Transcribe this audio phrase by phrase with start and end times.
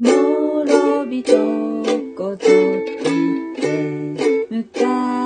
[0.00, 1.32] のろびと
[2.16, 2.48] こぞって
[4.50, 4.64] 迎
[5.16, 5.19] え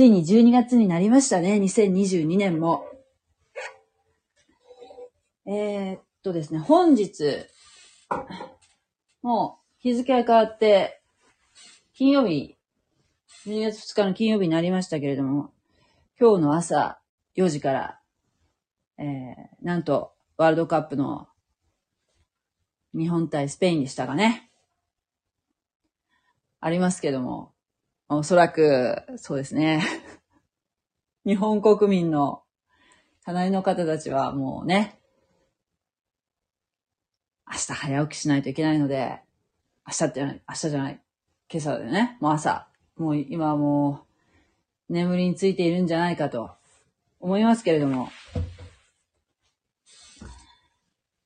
[0.00, 1.56] ついに12月になりましたね。
[1.56, 2.86] 2022年も。
[5.44, 7.44] えー、っとですね、本日、
[9.20, 11.02] もう日付が変わって、
[11.92, 12.56] 金曜日、
[13.44, 15.52] 12月2日の金曜日になりましたけれども、
[16.18, 17.02] 今日の朝
[17.36, 18.00] 4時から、
[18.96, 21.28] えー、なんとワールドカップの
[22.94, 24.50] 日本対スペインでしたかね。
[26.58, 27.52] ありますけども、
[28.12, 29.84] おそらく、そうですね。
[31.24, 32.42] 日本国民の
[33.24, 34.98] 隣の方たちはもうね、
[37.46, 39.22] 明日早起きしないといけないので、
[39.86, 41.00] 明日って、明日じゃない、
[41.48, 44.04] 今朝でね、もう朝、もう今も
[44.88, 46.50] う眠りについているんじゃないかと
[47.20, 48.08] 思いますけれども、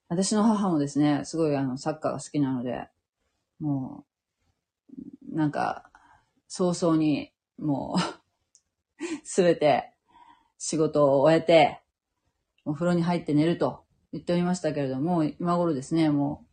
[0.09, 2.91] 私の母もですね、すごいあのサッカーが好きなので、
[3.59, 4.05] も
[5.33, 5.91] う、なんか、
[6.57, 8.01] 早々に、もう、
[9.27, 9.93] すべて
[10.57, 11.83] 仕事を終えて、
[12.65, 16.47] お風呂に入って寝ると言っておりましたけれども、今頃ですね、も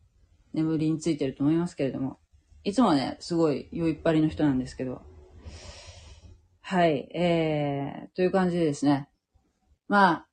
[0.56, 2.18] う眠りについてると思いますけれども、
[2.64, 5.04] いつもはね、すごい酔いっぱりの人なんですけど、
[6.62, 9.08] はい、えー、という感じでですね、
[9.88, 10.28] まあ、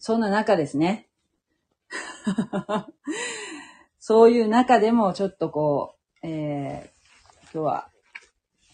[0.00, 1.08] そんな中ですね、
[4.00, 5.94] そういう中でもちょっとこ
[6.24, 6.90] う、えー、
[7.42, 7.89] 今日は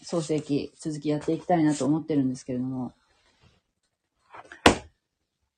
[0.09, 2.93] 創世記続きやっていきたいなと思ってるんですけれども。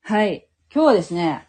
[0.01, 0.49] はい。
[0.73, 1.47] 今日はですね、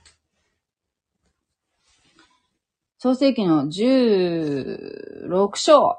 [2.99, 5.97] 創世記の16章、ちょっ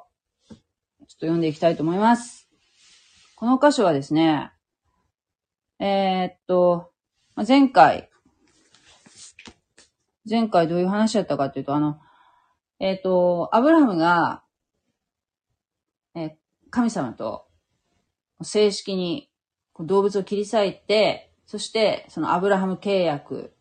[1.00, 2.47] と読んでいきたいと思います。
[3.35, 4.51] この箇所はですね、
[5.79, 6.91] えー、っと、
[7.47, 8.12] 前回、
[10.29, 12.00] 前回どういう話だったかっていうと、あの、
[12.79, 14.44] えーっと、アブラハムが、
[16.72, 17.46] 神様と
[18.42, 19.30] 正式に
[19.80, 23.54] 動物を切り裂いて、そしてそのアブラハム契約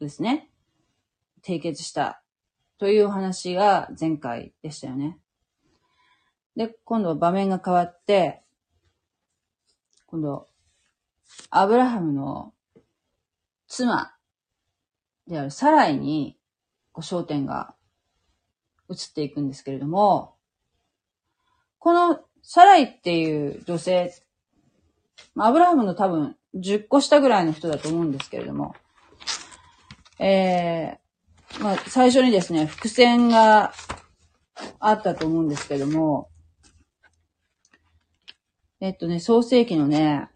[0.00, 0.48] ですね。
[1.44, 2.22] 締結した
[2.78, 5.18] というお話が前回でしたよね。
[6.56, 8.42] で、今度は場面が変わって、
[10.06, 10.46] 今度、
[11.50, 12.52] アブラハムの
[13.66, 14.14] 妻
[15.26, 16.38] であるサライに
[16.94, 17.74] 焦点が
[18.90, 20.36] 移っていくんですけれども、
[21.78, 24.12] このサライっていう女性、
[25.38, 28.74] アブラハムの多分10個下ぐらいの人だと思うんですけれども、
[30.18, 33.72] えー、まあ最初にですね、伏線が
[34.78, 36.28] あったと思うんですけども、
[38.80, 40.28] えっとね、創世記のね、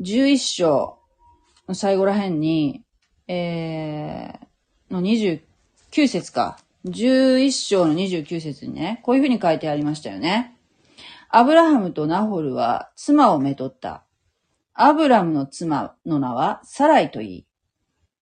[0.00, 0.98] 11章
[1.68, 2.84] の最後ら辺に、
[3.26, 5.42] えー、の29
[6.06, 6.58] 節か。
[6.90, 10.56] 11章の29節にね、こういうふうに書いてありましたよね。
[11.30, 14.04] アブラハムとナホルは妻をめとった。
[14.74, 17.46] アブラムの妻の名はサライと言い、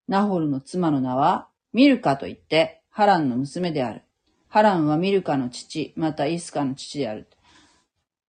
[0.08, 4.02] ナホルの妻の名はミルカと言って、ハランの娘である。
[4.48, 7.28] ハランはミルカの父、またイスカの父である。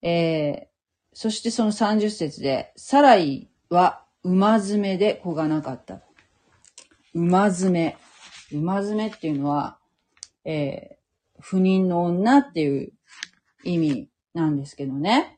[0.01, 0.67] えー、
[1.13, 6.01] そしてその30節で、サライは馬詰めで子がなかった。
[7.13, 7.97] 馬詰め。
[8.51, 9.77] 馬詰めっていうのは、
[10.47, 12.93] えー、不妊の女っていう
[13.65, 15.37] 意味なんですけどね。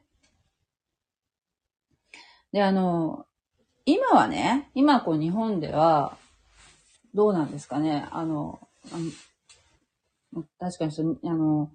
[2.51, 3.25] で、あの、
[3.85, 6.15] 今はね、今こう日本では、
[7.15, 8.07] どうなんですかね。
[8.11, 8.59] あの、
[8.93, 8.97] あ
[10.37, 11.71] の確かにそ、あの、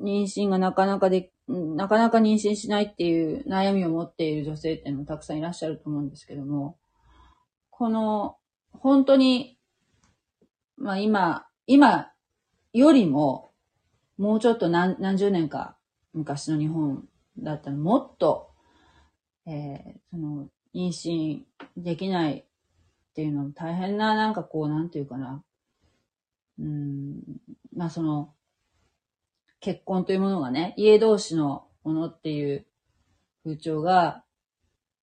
[0.00, 6.78] 妊娠がなかなかで、なかなか妊娠しないっていう悩みを持っている女性っていうのもたくさんいらっしゃると思うんですけども、
[7.70, 8.36] この、
[8.70, 9.58] 本当に、
[10.76, 12.10] まあ今、今
[12.72, 13.52] よりも、
[14.16, 15.76] もうちょっと何何十年か
[16.14, 17.06] 昔の日本
[17.38, 18.50] だったらもっと、
[19.46, 21.42] えー、その、妊娠
[21.76, 22.44] できないっ
[23.14, 25.44] ていうのも大変な、なんかこう、なんていうかな。
[26.58, 27.20] うん、
[27.76, 28.32] まあその、
[29.60, 32.66] 結婚というものがね、家同士のものっていう
[33.44, 34.24] 風潮が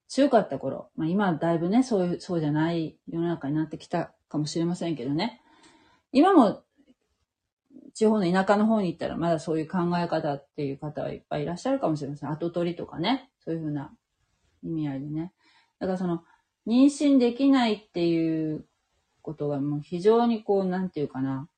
[0.07, 5.43] 強かった頃、まあ今だいぶね、そういう、そうじゃない世の中になってきたかもしれませんけどね。
[6.15, 6.63] 今も
[7.93, 12.31] 地方の田舎の方に行ったらまだそういう考え方っていう方はいっぱいいらっしゃるかもしれません。
[12.31, 13.29] 後取りとかね。
[13.43, 13.91] そういうふうな
[14.63, 15.33] 意味合いでね。
[15.77, 16.23] だからその、
[16.65, 18.65] 妊娠できないっていう
[19.21, 21.49] ことがもう非常にこう、なんていうかな。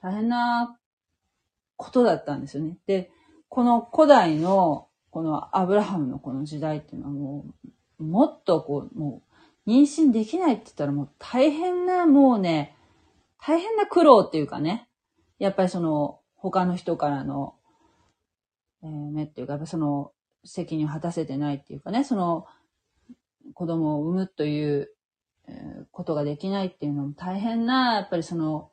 [0.00, 0.78] 大変な
[1.76, 2.78] ことだったんですよね。
[2.86, 3.10] で、
[3.48, 7.44] この古代の、このアブラハムのこの時代っていうのはも
[7.98, 9.22] う、もっとこう、も
[9.66, 12.76] う、妊娠できないって言ったらもう大変な、もうね、
[13.46, 14.88] 大変な苦労っていうかね、
[15.38, 17.56] やっぱりその、他の人からの、
[18.82, 20.12] えー、目っていうか、やっぱその、
[20.46, 22.46] 責任を果たせてないっていうかね、その、
[23.52, 24.90] 子供を産むという、
[25.46, 28.70] えー、ことができないっていうのも大変な、やっぱりその、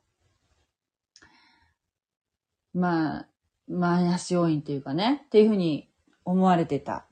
[2.72, 3.28] まあ、
[3.68, 5.90] マイナス要因っていうかね、っていうふうに
[6.24, 7.06] 思われてた、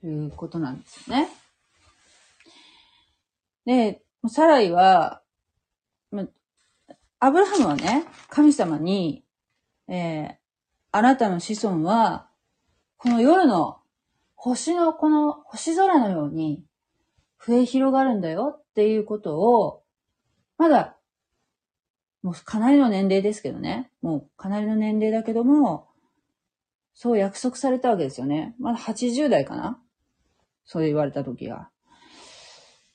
[0.00, 1.28] ということなんですよね。
[3.64, 5.20] で、サライは、
[7.24, 9.24] アブラハムはね、神様に、
[9.88, 10.34] えー、
[10.92, 12.28] あなたの子孫は、
[12.98, 13.78] この夜の
[14.34, 16.66] 星のこの星空のように
[17.42, 19.84] 増え広がるんだよっていうことを、
[20.58, 20.98] まだ、
[22.22, 23.90] もうかなりの年齢ですけどね。
[24.02, 25.88] もうかなりの年齢だけども、
[26.92, 28.54] そう約束されたわけですよね。
[28.60, 29.80] まだ80代かな？
[30.66, 31.70] そう言われた時が。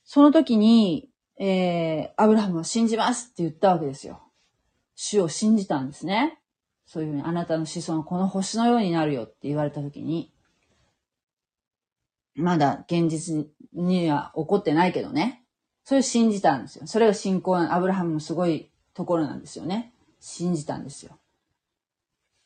[0.04, 1.09] その時に、
[1.40, 4.22] えー、アブラハムは信じますって言ったわけですよ。
[4.96, 6.40] 主を信じたんですね。
[6.86, 10.34] そういうふうに、あなたの子孫はこの星のようになるよって言われたときに、
[12.36, 15.44] まだ現実には起こってないけどね。
[15.86, 16.88] それを信じたんですよ。
[16.88, 19.94] それが信仰、アブラハムのすごいところなんですよね。
[20.20, 21.18] 信じたんですよ。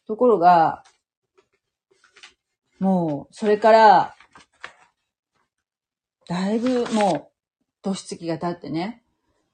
[0.05, 0.83] ところが、
[2.79, 4.15] もう、それから、
[6.27, 7.32] だいぶもう、
[7.83, 9.03] 年月が経ってね。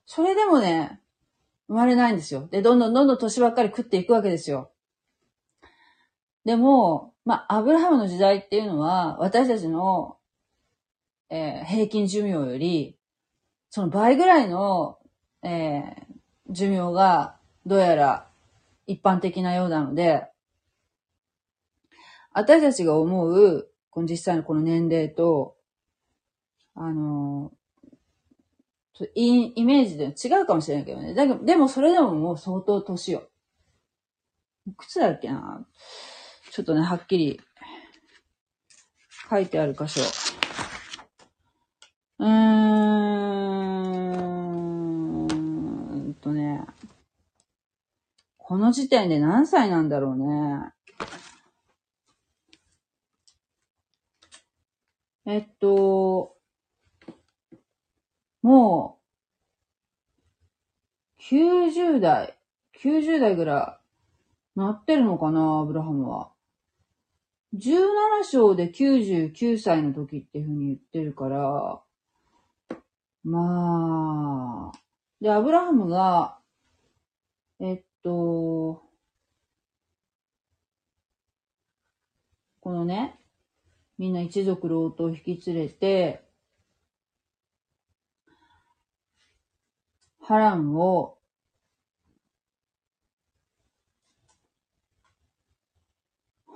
[0.06, 1.02] それでもね、
[1.68, 2.48] 生まれないんですよ。
[2.48, 4.72] で、どんどんどんどん年ばっかり食っていくわけですよ。
[6.46, 10.18] でも、まあ、アブラハムの時代っていうのは、私たちの、
[11.30, 12.98] えー、平均寿命より、
[13.70, 14.98] その倍ぐらいの、
[15.44, 18.28] えー、寿命が、どうやら
[18.88, 20.26] 一般的なようなので、
[22.34, 25.56] 私たちが思う、この実際のこの年齢と、
[26.74, 27.52] あの
[29.16, 31.14] イイメージで違うかもしれないけどね。
[31.14, 33.24] だけど、でもそれでももう相当年よ。
[34.68, 35.66] いくつだっけな？
[36.52, 37.40] ちょっとね、はっきり
[39.30, 40.02] 書いてある箇所。
[42.20, 42.28] うー
[46.10, 46.66] んとね、
[48.38, 50.74] この時点で何歳なんだろうね。
[55.26, 56.36] えっと、
[58.42, 59.00] も
[61.20, 62.38] う、90代、
[62.82, 63.80] 90代ぐら
[64.56, 66.32] い、なってるのかな、アブラハムは。
[67.56, 71.82] 17章で99歳の時っていうふうに言ってるから、
[73.24, 74.80] まあ、
[75.20, 76.38] で、アブラハムが、
[77.60, 78.82] えっと、
[82.62, 83.20] このね、
[83.98, 86.29] みんな一族老頭を引き連れて、
[90.30, 91.18] 波乱を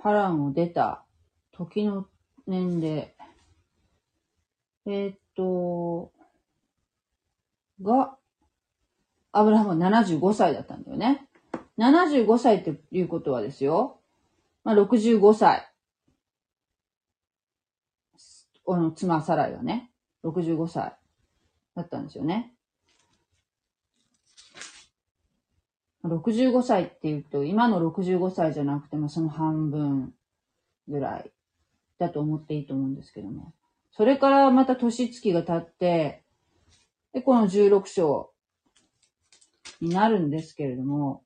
[0.00, 1.04] 波乱を出た
[1.50, 2.06] 時の
[2.46, 3.16] 年齢。
[4.86, 6.12] えー、っと、
[7.82, 8.16] が、
[9.32, 11.26] アブラハムは75歳だったんだよね。
[11.76, 13.98] 75歳っていうことはですよ。
[14.62, 15.68] まあ、65歳。
[18.64, 19.90] この妻サライはね、
[20.22, 20.96] 65歳
[21.74, 22.53] だったんですよね。
[26.04, 30.14] 65歳って言うと、今の65歳じゃなくてもその半分
[30.86, 31.32] ぐらい
[31.98, 33.54] だと思っていいと思うんですけども。
[33.90, 36.22] それからまた年月が経って、
[37.12, 38.32] で、この16章
[39.80, 41.22] になるんですけれども、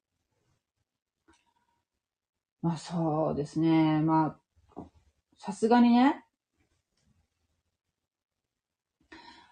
[2.62, 4.00] まあそうですね。
[4.00, 4.38] ま
[4.76, 4.82] あ、
[5.38, 6.24] さすがにね。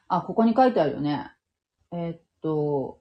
[0.09, 1.33] あ、ここに書いてあるよね。
[1.93, 3.01] えー、っと、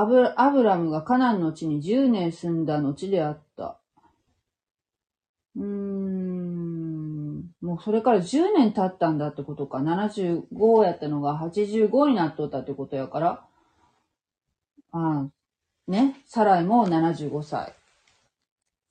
[0.00, 3.78] アブアブラムがカナンの地に10年住んだ後であった。
[5.56, 9.78] うーん、もうそれから10年経ったんだってことか。
[9.78, 13.46] 75やったのが85になっとったってことやから。
[14.90, 15.28] ああ
[15.86, 17.74] ね、サライも75歳。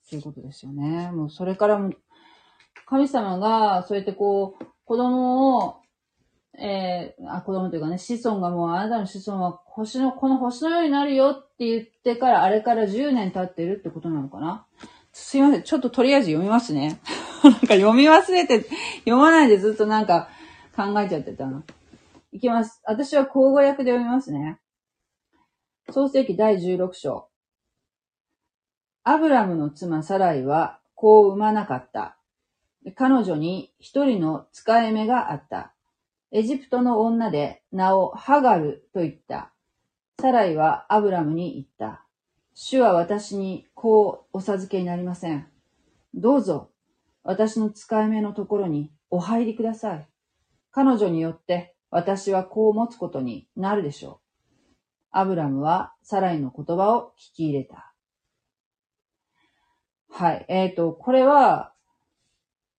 [0.09, 1.11] ということですよね。
[1.11, 1.91] もうそれからも、
[2.85, 5.82] 神様が、そうやってこう、子供を、
[6.59, 14.65] えー、あ、子供というかね、子孫がもう、あなたの子孫は星の、この星のようになるよって言ってから、あれから10年経ってるってことなのかな？
[15.11, 15.63] すいません。
[15.63, 16.99] ちょっととりあえず読みますね。
[17.43, 18.65] なんか読み忘れて、
[18.99, 20.29] 読まないでずっとなんか
[20.75, 21.63] 考えちゃってたの。
[22.31, 22.81] いきます。
[22.85, 24.59] 私は口語訳で読みますね。
[25.89, 27.29] 創世記第16章。
[29.03, 32.17] アブラムの妻サライは子を産まなかった。
[32.95, 35.72] 彼女に一人の使い目があった。
[36.35, 39.53] エジプトの女で名をハガルと言った。
[40.19, 42.07] サライはアブラムに言った。
[42.55, 45.47] 主は私に子をお授けになりません。
[46.15, 46.71] どうぞ、
[47.23, 50.07] 私の使い目のところにお入りください。
[50.71, 54.75] 彼女によって私は子を持つことになるでしょう。
[55.11, 57.93] アブラムはサライの言葉を聞き入れた。
[60.09, 60.45] はい。
[60.49, 61.73] えっ、ー、と、これは、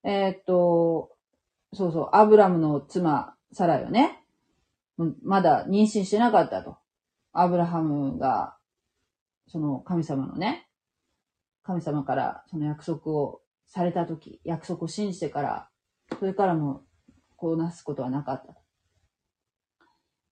[0.02, 1.12] えっ、ー、と、
[1.72, 4.24] そうそう、アブラムの妻、サラよね。
[5.22, 6.76] まだ妊娠してなかったと。
[7.32, 8.56] アブラハムが、
[9.48, 10.68] その神様のね、
[11.62, 15.68] 神様からその約束をされたとき、約束を信じてから、
[16.18, 16.82] それからも
[17.36, 18.54] こうなすことはなかった。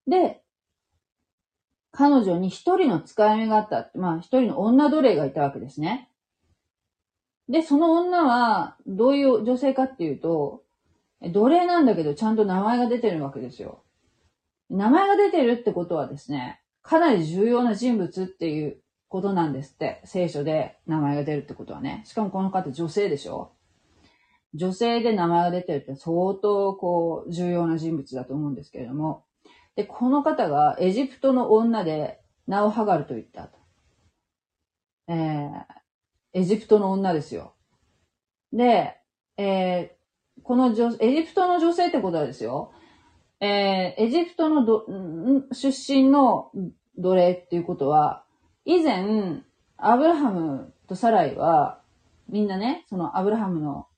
[0.07, 0.43] で、
[1.91, 3.91] 彼女に一人の使い目があった。
[3.95, 6.09] まあ一人の女奴隷がいたわけですね。
[7.49, 10.62] で、その女は、どういう女性かっていうと、
[11.31, 13.83] 奴隷なんだけど、ちゃんと名前が出てるわけですよ。
[14.71, 20.00] 名前が出てるってことはですね、かなり重要な人物っていうことなんですって。
[20.05, 22.02] 聖書で名前が出るってことはね。
[22.07, 23.52] しかもこの方女性でしょ
[24.55, 29.25] 女性で名前が出てるって相当こう重要な人物だと思うんですけれども。
[29.76, 33.59] で、この方がエジプトの女で名をハガルと言ったと。
[35.09, 35.64] えー、
[36.35, 37.55] エジプトの女ですよ。
[38.52, 38.97] で、
[39.37, 39.97] え、
[40.43, 42.73] この女、エジプトの女性ってことはですよ。
[43.41, 44.87] えー、エジプトのど、
[45.53, 46.51] 出身の
[46.99, 48.25] 奴隷っていうことは、
[48.65, 49.43] 以前、
[49.77, 51.81] アブラハムとサライは、
[52.29, 53.89] みんなね、そのアブラハムの、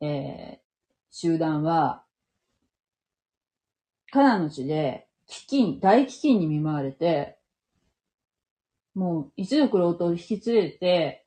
[0.00, 0.60] えー、
[1.10, 2.04] 集団は、
[4.10, 7.38] カナンの地で、飢饉、大飢饉に見舞われて、
[8.94, 11.26] もう一族老頭を引き連れて、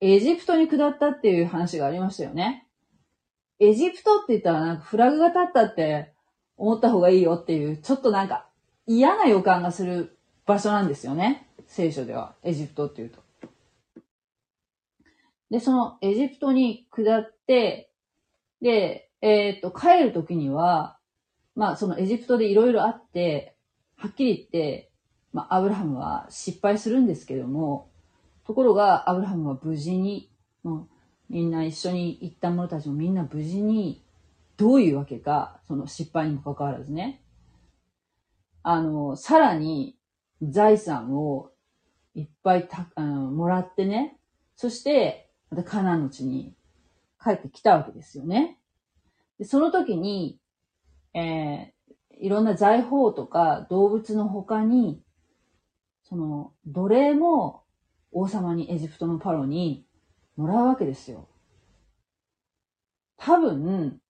[0.00, 2.65] エジプトに下ったっていう話がありましたよね。
[3.58, 6.12] エジプトって言ったらなんかフラグが立ったって
[6.56, 8.46] 思った方がいいよっていう、ちょっとなんか
[8.86, 11.48] 嫌な予感がする場所なんですよね。
[11.66, 13.20] 聖書では、エジプトっていうと。
[15.50, 17.90] で、そのエジプトに下って、
[18.60, 20.98] で、えっ、と、帰るときには、
[21.54, 23.56] まあそのエジプトでいろいろあって、
[23.96, 24.90] はっきり言って、
[25.32, 27.90] まあ、アブラハムは失敗するんですけども、
[28.46, 30.30] ところが、アブラハムは無事に、
[30.62, 30.88] もう
[31.28, 34.02] みんな一緒に行った者たちもみんな無事に、
[34.56, 37.22] どういうわけか、その失敗にもかかわらずね、
[38.62, 39.96] あの、さらに
[40.42, 41.50] 財産を
[42.14, 44.18] いっぱいたあのもらってね、
[44.56, 46.54] そして、またカナンの地に
[47.22, 48.58] 帰ってきたわけですよね。
[49.38, 50.40] でその時に、
[51.14, 55.02] えー、いろんな財宝とか動物の他に、
[56.02, 57.62] その、奴隷も
[58.12, 59.85] 王様にエジプトのパロに
[60.36, 61.28] もらうわけですよ。
[63.16, 64.00] 多分、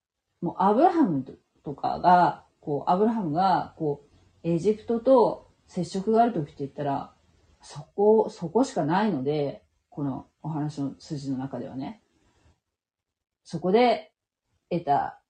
[0.42, 1.24] もうアブラハム
[1.64, 4.04] とかが、こう、アブラハムが、こ
[4.44, 7.14] う、エジプトと接触がある時って言ったら、
[7.62, 12.02] そこ、そこしかないので、このお話の筋の中ではね。
[13.44, 14.12] そこで
[14.70, 15.20] 得た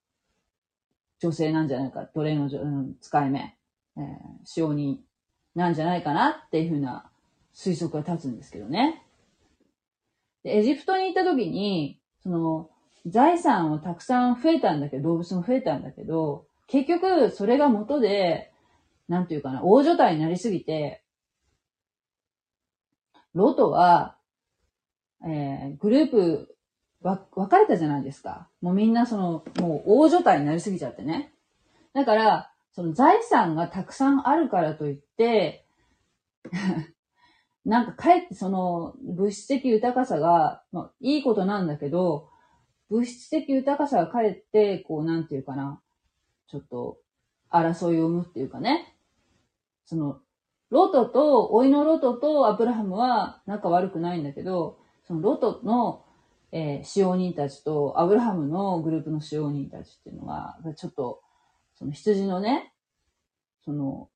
[1.21, 3.57] 女性なんじゃないか、奴隷の、うん、使い目、
[3.97, 4.03] えー、
[4.45, 5.01] 使用人
[5.55, 7.11] なんじゃないかなっていうふうな
[7.55, 9.06] 推測が立つんですけどね。
[10.47, 12.71] でエジプトに行った時に、その、
[13.05, 18.53] 財産をたくさん増えたんだけど、動物も増えたんだけど、結局、それが元で、
[19.09, 21.03] なんていうかな、大所帯になりすぎて、
[23.35, 24.17] ロトは、
[25.25, 26.57] えー、グループ
[27.03, 28.49] わ、別れたじゃないですか。
[28.61, 31.33] もうみんなその、もう大所帯になりすぎちゃってね。
[31.93, 35.67] だから、その財産がたくさんあるからといって、
[37.67, 42.31] なんかかえってその物質的豊かさが、まあいいことなんだけど、
[42.89, 45.83] 物質的豊かさがかえって、こうなんていうかな、
[46.47, 46.99] ちょっと
[47.51, 48.97] 争いを生むっていうかね。
[49.85, 50.21] その、
[50.71, 56.05] ロトと、甥のロトとアブラハムは仲悪くないんだけど、そのロトの、
[56.53, 61.21] えー使用人たちとアブラハムのグループの使用人たちっていうのが、ちょっと、
[61.75, 62.73] その羊のね、
[63.65, 64.09] その、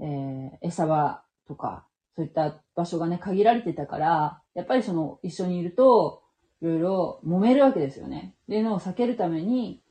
[0.00, 6.22] えー餌場とか、そういった場所がね、限られてたから、やっぱりその、一緒にいると、
[6.60, 8.34] いろいろ揉めるわけですよね。
[8.42, 9.82] っていうのを避けるために、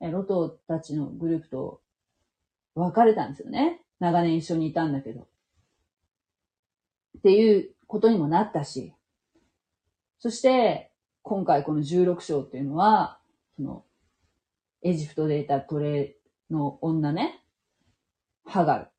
[0.00, 1.80] ロトたちのグループと
[2.74, 3.80] 別れたんですよね。
[4.00, 5.28] 長年一緒にいたんだけど。
[7.18, 8.92] っていうことにもなったし。
[10.18, 10.90] そして、
[11.22, 13.18] 今回この16章っていうのは、
[13.56, 13.84] その、
[14.82, 16.16] エジプトでいた奴隷
[16.50, 17.42] の女ね、
[18.44, 18.93] ハガル。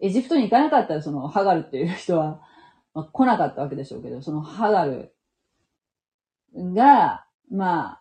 [0.00, 2.40] エジプトに行かなかったらそのハガルっていう人は、
[2.94, 5.12] まあ、来なかったわけでしょうけど、そのハガル
[6.54, 8.00] が、ま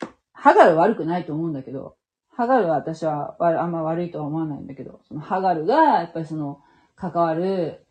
[0.00, 1.96] あ、ハガル悪くないと思うんだけど、
[2.28, 6.60] ハガルは私はあんま悪いとは思わないんだけど、そのハガルが、やっぱりその、
[6.94, 7.86] 関わる、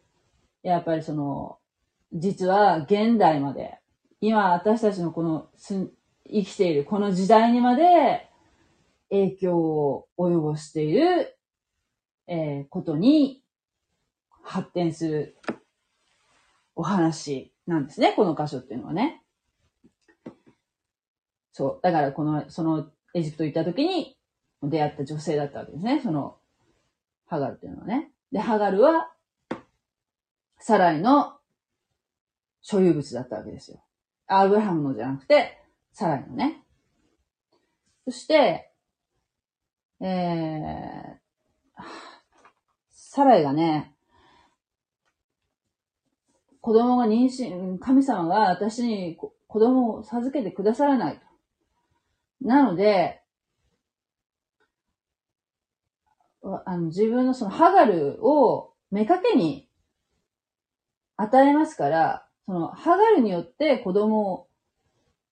[0.61, 1.57] やっぱりその、
[2.13, 3.79] 実は現代まで、
[4.21, 8.29] 今私たちのこの生きているこの時代にまで
[9.09, 11.37] 影響を及ぼしている、
[12.27, 13.43] えーことに
[14.45, 15.37] 発展する
[16.75, 19.21] お話なんですね、この箇所っていうのはね。
[21.51, 21.79] そう。
[21.81, 24.17] だからこの、そのエジプト行った時に
[24.61, 25.99] 出会った女性だったわけですね。
[26.01, 26.37] その、
[27.25, 28.11] ハガルっていうのはね。
[28.31, 29.11] で、ハガルは、
[30.59, 31.37] サライの
[32.61, 33.83] 所有物だったわけですよ。
[34.27, 35.59] アブラハムのじゃなくて、
[35.91, 36.61] サライのね。
[38.05, 38.71] そして、
[40.01, 41.83] えー、
[42.91, 43.94] サライがね、
[46.65, 51.21] 子供が妊娠、神様が私に子供を授けてくださらないと。
[52.41, 53.21] なので、
[56.41, 59.69] あの自分のそのハガルを妾に
[61.17, 64.47] 与えますから、そのハガルによって子供を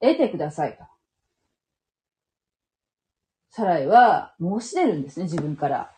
[0.01, 0.83] 得てくださいと。
[3.49, 5.91] サライは申し出るんですね、自分から。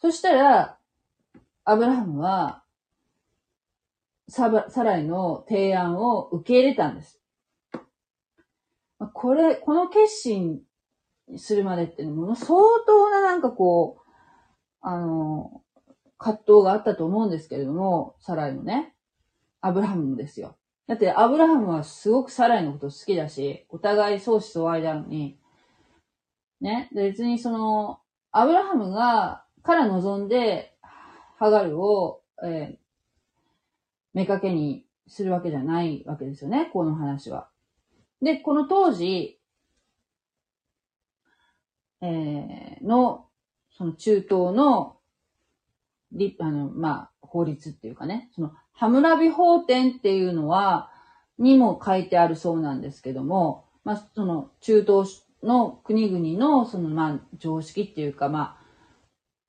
[0.00, 0.78] そしたら、
[1.64, 2.62] アブラハムは、
[4.28, 7.20] サバサライの提案を受け入れたんです。
[9.12, 10.60] これ、この決心
[11.36, 14.02] するまでっても相当ななんかこう、
[14.80, 15.62] あの、
[16.18, 18.94] 葛藤があったと思うんですけれども、サライもね、
[19.60, 20.56] アブラハムもですよ。
[20.86, 25.38] だってアブラハムはすごくサライのこと好きだし、お互い相思相愛なのに、
[26.60, 30.71] ね、で別にその、アブラハムが、から望んで、
[31.42, 37.48] ハガルを、えー、妾にするわけじゃないわけですよね、この話は。
[38.22, 39.40] で、この当時、
[42.00, 43.26] えーの、
[43.76, 44.98] その中東の、
[46.12, 50.92] りあの、まあ、法律っていうかね、その、ハムラビ法典っていうのは、
[51.38, 58.56] にも書いてあるそうなんですけども、まあ、その、中東の国々の、その、まあ、常識っていうか、ま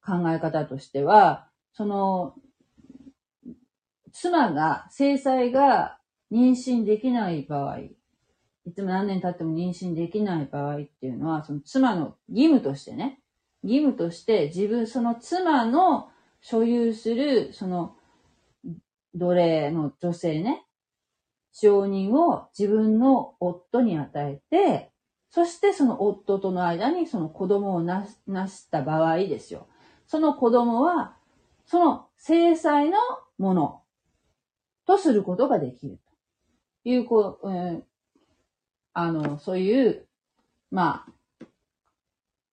[0.02, 2.36] あ、考え方としては、その、
[4.12, 6.00] 妻が、制裁が
[6.32, 13.20] 妊娠できない場合、いつも何年経っても妊娠できない場合っていうのは、その妻の義務としてね、
[13.64, 16.10] 義務として自分、その妻の
[16.42, 17.96] 所有する、その、
[19.16, 20.66] 奴隷の女性ね、
[21.52, 24.92] 承認を自分の夫に与えて、
[25.30, 29.68] そしてその夫との間にその子供をなしなした場合ですよ。
[30.08, 31.16] その子供は、
[31.66, 32.98] その制裁の
[33.38, 33.82] もの
[34.86, 36.00] とすることができる
[36.86, 37.84] いう、こう、ん
[38.94, 40.06] あの、そういう、
[40.70, 41.46] まあ、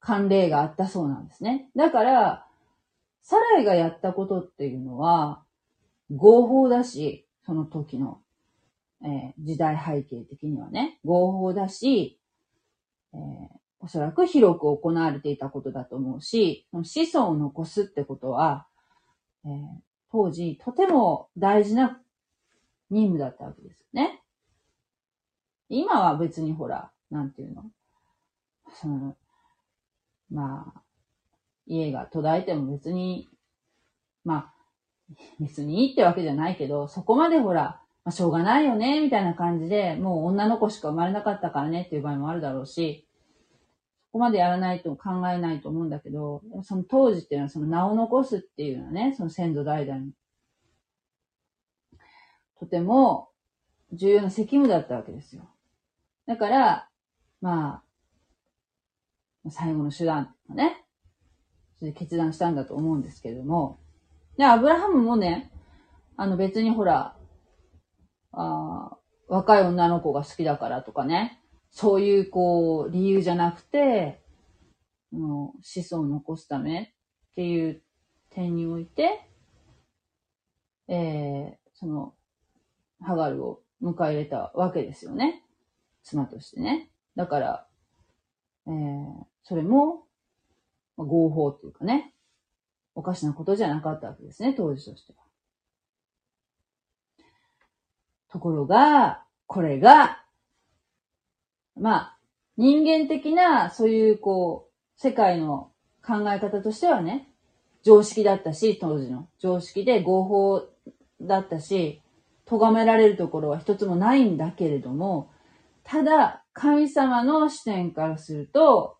[0.01, 1.69] 慣例があったそうなんですね。
[1.77, 2.47] だから、
[3.23, 5.43] サライがやったことっていうのは、
[6.15, 8.21] 合法だし、その時の、
[9.03, 12.21] えー時代背景的にはね、合法だし、
[13.15, 18.67] えーおそらく広く行われていたことだと思うし、その子孫を残すってことは、
[19.45, 19.53] えー
[20.13, 22.01] 当時とても大事な
[22.91, 24.21] 任務だったわけですよね。
[25.69, 27.63] 今は別にほら、なんていうの？
[28.75, 29.15] その、
[30.33, 30.81] まあ、
[31.69, 33.29] 家が途絶えても別に、
[34.25, 43.07] まあ、別にいいってわけじゃないけど、そこまでほら、まあ、しょうがないよね、みたいな感じで、もう女の子しか生まれなかったからねっていう場合もあるだろうし、
[44.13, 50.13] こまでやらないと考えないと思うんだけど、その当時っていうのはその名を残すっていうのはね、その先祖代々に。
[52.59, 53.31] とても
[53.93, 55.49] 重要な責務だったわけですよ。
[56.27, 56.89] だから、
[57.41, 57.83] ま
[59.45, 60.85] あ、最後の手段とかね、
[61.79, 63.79] それで決断したんだと思うんですけれども、
[64.37, 65.51] で、アブラハムもね、
[66.17, 67.17] あの別にほら、
[68.33, 68.97] あ
[69.29, 71.40] 若い女の子が好きだからとかね、
[71.71, 74.21] そういうこう理由じゃなくて、
[75.13, 77.83] の子孫を残すためっていう
[78.31, 79.27] 点において、
[80.89, 82.15] えー、その、
[83.01, 85.45] ハガルを迎え入れたわけですよね。
[86.03, 86.91] 妻としてね。
[87.17, 87.67] だから、
[88.67, 90.05] えー、それも、
[90.97, 92.15] 合法っていうかね、
[92.95, 95.19] おかしなことじゃなかったわけですね、当時としては。
[98.29, 100.20] ところが、これが、
[101.81, 102.19] まあ、
[102.59, 105.73] 人間的な、そういう、こう、世界の
[106.07, 107.33] 考え方としてはね、
[107.83, 110.69] 常識だったし、当時の常識で合法
[111.23, 112.03] だったし、
[112.45, 115.31] 咎められるところは一つもないんだけれども、
[115.83, 118.99] ただ、神様の視点からすると、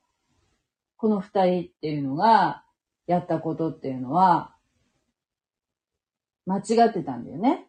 [0.97, 2.65] この二人っていうのが、
[3.07, 4.55] やったことっていうのは、
[6.47, 7.67] 間違ってたんだよね。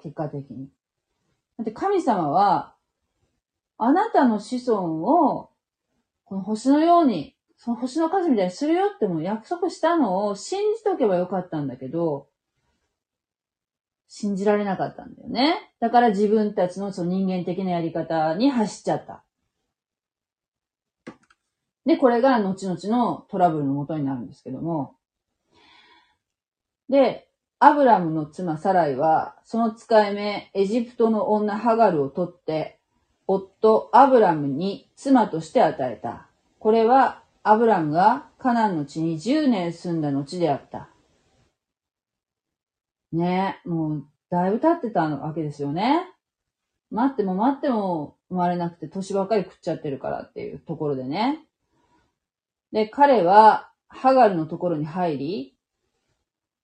[0.00, 0.68] 結果的に。
[1.58, 2.76] だって神様は、
[3.82, 5.50] あなたの子孫を、
[6.24, 12.28] この星のように、その星の数みたいにするよっても約束したのを信じておけばよかったんだけど、
[14.06, 15.72] 信じられなかったんだよね。
[15.80, 19.24] だから自分たちのその人間的なやり方に走っちゃった。
[21.86, 24.96] で、これが後々のトラブルの元になるんですけども。
[26.90, 27.28] で、
[27.60, 32.79] アブラムの妻サライは、その使い目、エジプトの女ハガルを取って、
[33.32, 36.26] 夫アブラムに妻として与えた。
[36.58, 40.88] これは、アブラムがカナンの地に10年住んだ後であった。
[43.12, 46.08] ねえもう、だいぶ経ってたわけですよね。
[46.90, 51.38] 待っても待っても生まれなくて年ばかり食っちゃってるからっていうところでね。
[52.72, 55.56] で、彼は、ハガルのところに入り、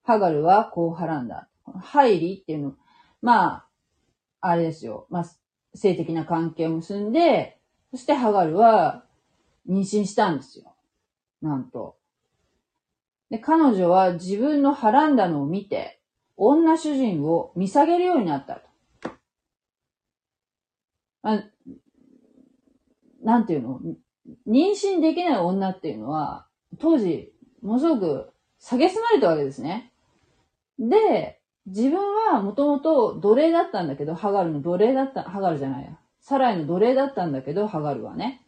[0.02, 1.48] ハガルはこうはらんだ。
[1.81, 2.74] 入りっていうの、
[3.22, 3.68] まあ、
[4.40, 5.07] あれですよ。
[5.11, 5.24] まあ、
[5.76, 7.58] 性的な関係を結んで、
[7.90, 9.04] そしてハガルは
[9.68, 10.74] 妊娠したんですよ。
[11.42, 11.96] なんと。
[13.30, 16.00] で、彼女は自分のはらんだのを見て、
[16.36, 18.60] 女主人を見下げるようになったと。
[21.22, 21.42] あ
[23.22, 23.80] なんていうの？
[24.46, 26.46] 妊娠できない女っていうのは、
[26.78, 29.92] 当時、ものすごく蔑まれたわけですね。
[30.78, 31.36] で、
[31.66, 31.98] 自分
[32.33, 35.98] はもともと奴隷だったんだけど、ハガルの奴隷だった、ハガルじゃないや。
[36.20, 38.42] サライの奴隷だったんだけど、ハガルはね。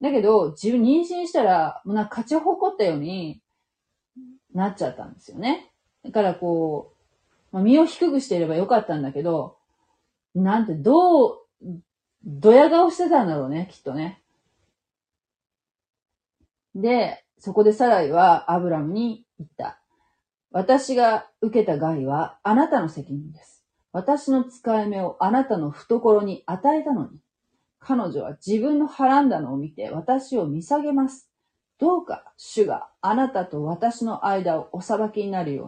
[0.00, 3.40] だけど、自分妊娠したら、もうなんか勝ち誇ったように
[4.54, 5.72] なっちゃったんですよね。
[6.04, 6.92] だからこ
[7.52, 9.56] う、まあ、身を低くしていればよかったんだけど、
[10.34, 11.38] なんて、どう、
[12.24, 14.22] ドヤ顔してたんだろうね、きっとね。
[16.74, 19.80] で、そこでサライはアブラムに言った。
[20.54, 23.64] 私が受けた害はあなたの責任です。
[23.90, 27.18] 私の使い目をあなたの懐に与えたのに、
[27.80, 31.28] 彼女は自分のはらんだのを見て私を見下げます。
[31.80, 35.66] どうか主があなたと私の間をお裁きになるよ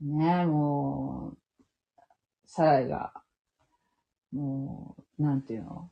[0.00, 0.16] うに。
[0.18, 1.36] ねえ、もう、
[2.46, 3.12] サライが、
[4.32, 5.90] もう、なんていうの？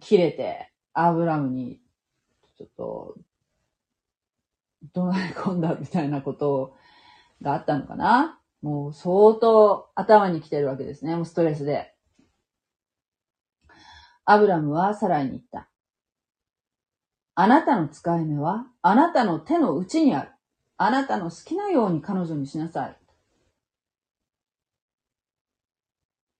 [0.00, 1.80] 切れて、アブラムに
[2.58, 3.14] ちょっと、
[4.94, 6.76] 怒鳴り込んだみたいなこと
[7.42, 8.38] があったのかな？
[8.62, 11.14] もう相当頭に来てるわけですね。
[11.16, 11.92] もうストレスで。
[14.24, 15.68] アブラムはサライに言った。
[17.34, 20.30] あなたの使い目はあなたの手の内にある。
[20.78, 22.96] あなたの好きなように彼女にしなさい。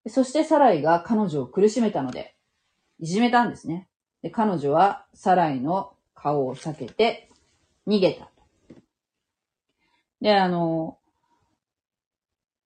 [0.08, 2.36] そしてサライが彼女を苦しめたので、
[2.98, 3.88] いじめたんですね。
[4.22, 7.30] で彼女はサライの顔を避けて
[7.86, 8.30] 逃げた。
[10.26, 10.98] で、あの、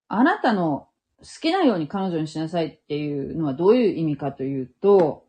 [0.08, 5.26] あなたの好きなように彼女にしなさいっていうのはどういう意味かというと、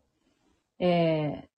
[0.78, 1.50] え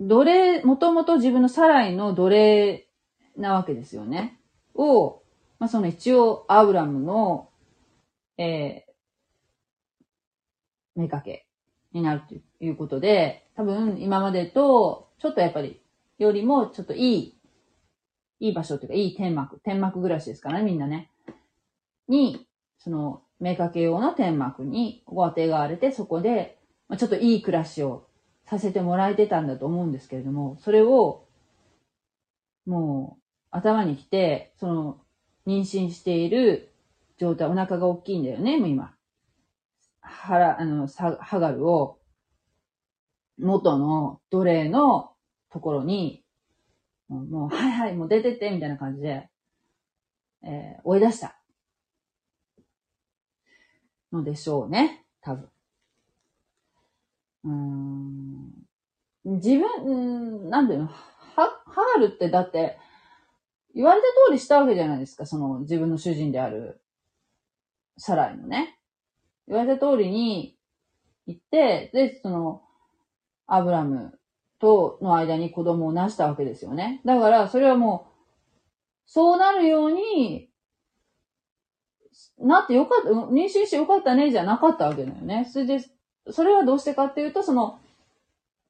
[0.00, 2.88] ー、奴隷、もともと自分のサライの奴隷
[3.36, 4.40] なわけですよね。
[4.74, 5.20] を、
[5.58, 7.50] まあ、その一応アブラムの、
[8.38, 11.46] えー、目かけ
[11.92, 15.78] になるということで、多分今までとちょっとやっぱり
[16.16, 17.38] よりもちょっといい、
[18.42, 21.08] いい場所っていうか、いい天幕、天幕暮らしですからね、みんなね。
[22.08, 28.08] に、その、目かけ用の天幕にご当てがわれて、そこで、まあ、ちょっといい暮らしを
[28.44, 31.24] させてもらえてたんだと思うんですけれども、それを、
[32.66, 35.00] もう、頭に来て、その、
[35.46, 36.72] 妊娠している
[37.18, 38.92] 状態、お腹が大きいんだよね、もう今。
[40.00, 42.00] 腹、あの、さ、ハガルを、
[43.38, 45.12] 元の奴隷の
[45.48, 46.21] ところに、
[47.08, 49.28] もう、はいはい、もう出てって、みたいな感じで、
[50.44, 51.38] えー、追い出した。
[54.12, 55.04] のでしょうね。
[55.20, 55.48] 多分。
[57.44, 58.52] うん。
[59.24, 62.78] 自分、なんていうの、は、ハガルってだって、
[63.74, 66.82] 言われた通りしたわけじゃないですか、その自分の主人である
[67.96, 68.78] サライのね。
[69.48, 70.56] 言われた通りに
[71.26, 72.62] 行って、で、その、
[73.46, 74.18] アブラム
[74.62, 77.00] との間に子供を成したわけですよね。
[77.04, 78.12] だから、それはもう、
[79.06, 80.48] そうなるように、
[82.38, 85.48] なってよかった、妊娠してよかったね、じゃなかったわけだよね。
[85.52, 85.80] それで、
[86.30, 87.80] それはどうしてかっていうと、その、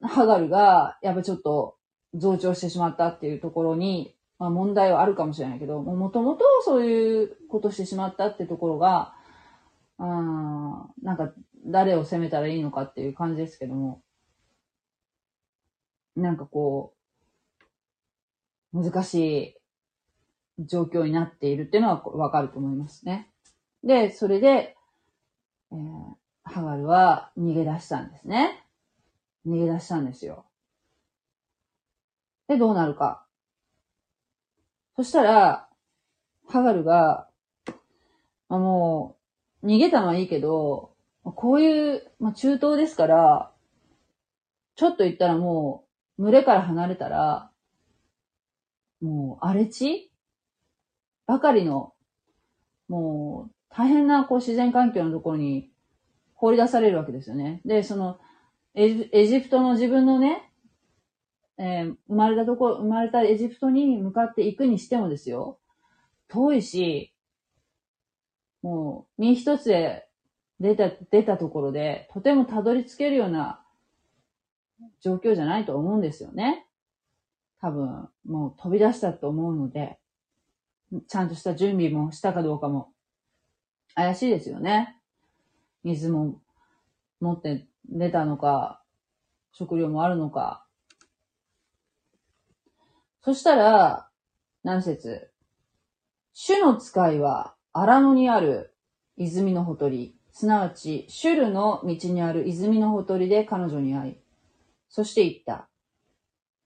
[0.00, 1.76] ハガルが、やっぱちょっと
[2.14, 9.12] 増長してしまったっていうところに、まあ問題はあるかもしれないけど、もともとそういうことしてしまったってところが、
[9.98, 10.06] うん、
[11.02, 11.32] なんか
[11.66, 14.00] 誰を責めたらいいのかっていう感じですけども、
[16.16, 16.94] なんかこ
[18.72, 19.56] う、難し
[20.58, 23.30] い状況になっているっていうのはわかると思いますね。
[23.84, 24.76] で、それで、
[25.72, 28.64] えー、ハガルは逃げ出したんですね。
[29.46, 30.46] 逃げ出したんですよ。
[32.48, 33.26] で、どうなるか。
[34.96, 35.68] そしたら、
[36.48, 37.28] ハガルが、
[38.48, 39.16] あ、も
[39.62, 40.94] う、逃げたのはいいけど、
[41.24, 43.52] こういう、まあ、中東ですから、
[44.74, 45.91] ちょっと言ったらもう、
[46.22, 47.50] 群れから離れたら、
[49.00, 50.12] もう、荒れ地？
[51.26, 51.94] ばかりの、
[52.86, 55.72] もう、大変なこう自然環境のところに
[56.34, 57.60] 放り出されるわけですよね。
[57.64, 58.20] で、その、
[58.74, 60.52] エジプトの自分のね、
[61.58, 65.58] えー、生まれたところ、生まれたエジプトに向かって行くにしてもですよ。
[66.28, 67.12] 遠いし、
[68.62, 70.06] もう、身一つで
[70.60, 73.61] 出た、出たところで、とてもたどり着けるような
[75.00, 76.66] 状況じゃないと思うんですよね。
[77.60, 79.98] 多分、もう飛び出したと思うので、
[81.08, 82.92] ちゃんとした準備もしたかどうかも
[83.94, 84.96] 怪しいですよね。
[85.84, 86.40] 水も
[87.20, 88.82] 持って出たのか、
[89.52, 90.66] 食料もあるのか。
[93.22, 94.08] そしたら、
[94.64, 95.30] 何節
[96.32, 98.74] 主の使いは荒野にある
[99.16, 104.21] 泉のほとり、すなわち、シュルの道にある泉のほとりで彼女に会い、
[104.92, 105.68] そして言った。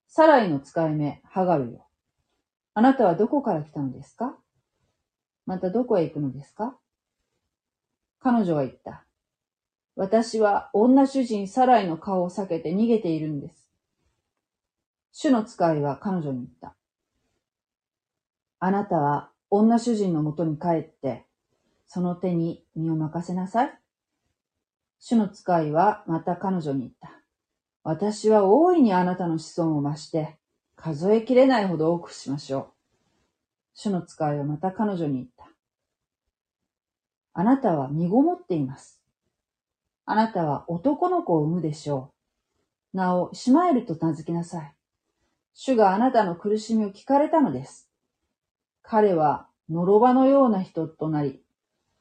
[0.08, 1.86] サライの使い目、ハガルよ。
[2.74, 4.36] あなたはどこから来たのですか？
[5.46, 6.76] またどこへ行くのですか？
[8.18, 9.04] 彼女は言った。
[9.94, 13.68] 私は女主人サライの顔を避けて逃げているんです。
[15.12, 16.74] 主の使いは彼女に言った。
[18.58, 21.24] あなたは女主人のもとに帰って、
[21.86, 23.78] その手に身を任せなさい。
[24.98, 27.15] 主の使いはまた彼女に言った。
[27.88, 30.36] 私は大いにあなたの子孫を増して、
[30.74, 32.66] 数えきれないほど多くしましょう。
[33.74, 35.46] 主の使いはまた彼女に言った。
[37.32, 39.00] あなたは身ごもっています。
[40.04, 42.12] あなたは男の子を産むでしょ
[42.92, 42.96] う。
[42.96, 44.74] 名をシマエルと名付けなさい。
[45.54, 47.88] 主があなたの苦しみを聞かれたのです。
[48.82, 51.40] 彼は、のろばのような人となり、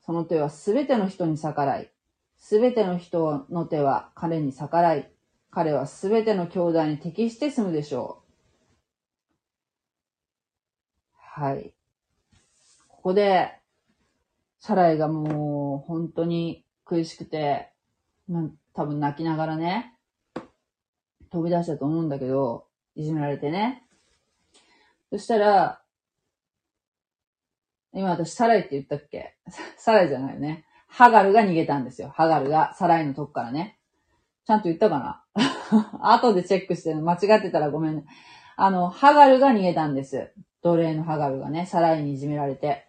[0.03, 1.91] その手はすべての人に逆らい、
[2.39, 5.11] すべての人の手は彼に逆らい、
[5.55, 8.21] 彼はすべての兄弟に適して住むでしょ
[11.13, 11.17] う。
[11.17, 11.73] はい。
[12.89, 13.53] ここで、
[14.59, 17.71] サライがもう本当に苦しくて、
[18.73, 19.93] 多分泣きながらね、
[21.31, 23.87] 飛び出したと思うんだけど、いじめられてね。
[25.09, 25.81] そしたら、
[27.93, 29.37] 今私サライって言ったっけ？
[29.77, 30.65] サライじゃないよね。
[30.89, 32.09] ハガルが逃げたんですよ。
[32.09, 33.79] ハガルがサライのとこからね。
[34.45, 35.21] ちゃんと言ったかな？
[36.01, 38.05] 後でチェックしてるの間違ってたらごめんね。
[38.55, 40.33] あの、ハガルが逃げたんです。
[40.61, 42.87] 奴隷のハガルがね、サライにいじめられて。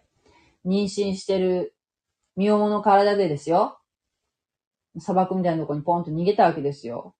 [0.65, 1.75] 妊娠してる
[2.35, 3.79] 身重の体でですよ。
[4.99, 7.15] 砂漠みたいなとこにポンと逃げたわけですよ。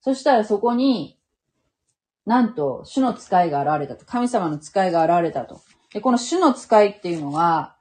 [0.00, 1.18] そしたらそこに、
[2.26, 4.06] なんと、主の使いが現れたと。
[4.06, 5.60] 神様の使いが現れたと。
[5.92, 7.76] で、この主の使いっていうのは、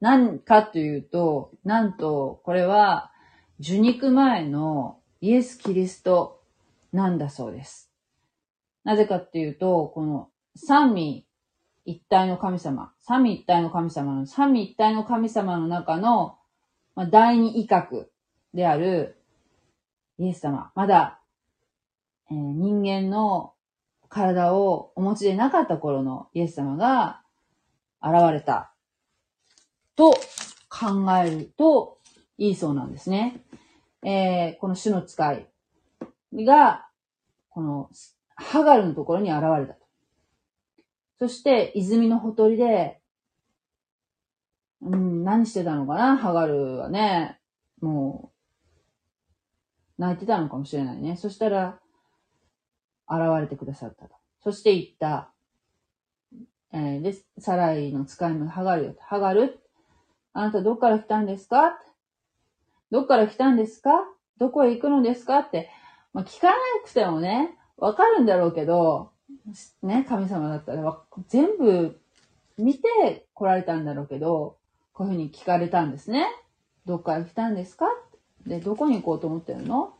[0.00, 3.10] 何かというと、なんと、これは、
[3.60, 6.42] 受肉前のイエス・キリスト
[6.92, 7.92] なんだそうです。
[8.82, 11.24] なぜかっていうと、この三味
[11.84, 16.38] 一体の神様、三位一体の神様の、三位一体の神様の中の、
[16.96, 18.06] まあ、第二威嚇
[18.52, 19.16] である
[20.18, 20.72] イエス様。
[20.74, 21.20] まだ、
[22.28, 23.54] えー、人間の
[24.08, 27.22] 体をお持ちでなかった頃のイエス様が
[28.02, 28.72] 現れた
[29.94, 30.10] と
[30.68, 31.98] 考えると
[32.38, 33.40] いいそうなんですね。
[34.04, 35.46] えー、この主の使い
[36.34, 36.88] が、
[37.50, 37.90] この
[38.34, 39.86] ハガルのところに現れたと。
[41.18, 43.00] そして、泉のほとりで、
[44.80, 47.38] うん、何してたのかな、ハガルはね。
[47.80, 48.32] も
[49.98, 51.16] う、泣いてたのかもしれないね。
[51.16, 51.78] そしたら、
[53.08, 54.16] 現れてくださったと。
[54.42, 55.32] そして言った。
[56.72, 58.94] えー、で、サライの使いのハガルよ。
[58.98, 59.60] ハガル？
[60.32, 61.78] あなたどっから来たんですか？
[62.92, 63.90] どっから来たんですか？
[64.38, 65.38] どこへ行くのですか？
[65.38, 65.70] って、
[66.12, 69.12] まあ、聞かなくてもね、わかるんだろうけど、
[69.82, 71.98] ね、神様だったら全部
[72.58, 74.58] 見て来られたんだろうけど、
[74.92, 76.26] こういうふうに聞かれたんですね。
[76.84, 77.86] どっから来たんですか？
[78.46, 79.94] で、どこに行こうと思ってるの？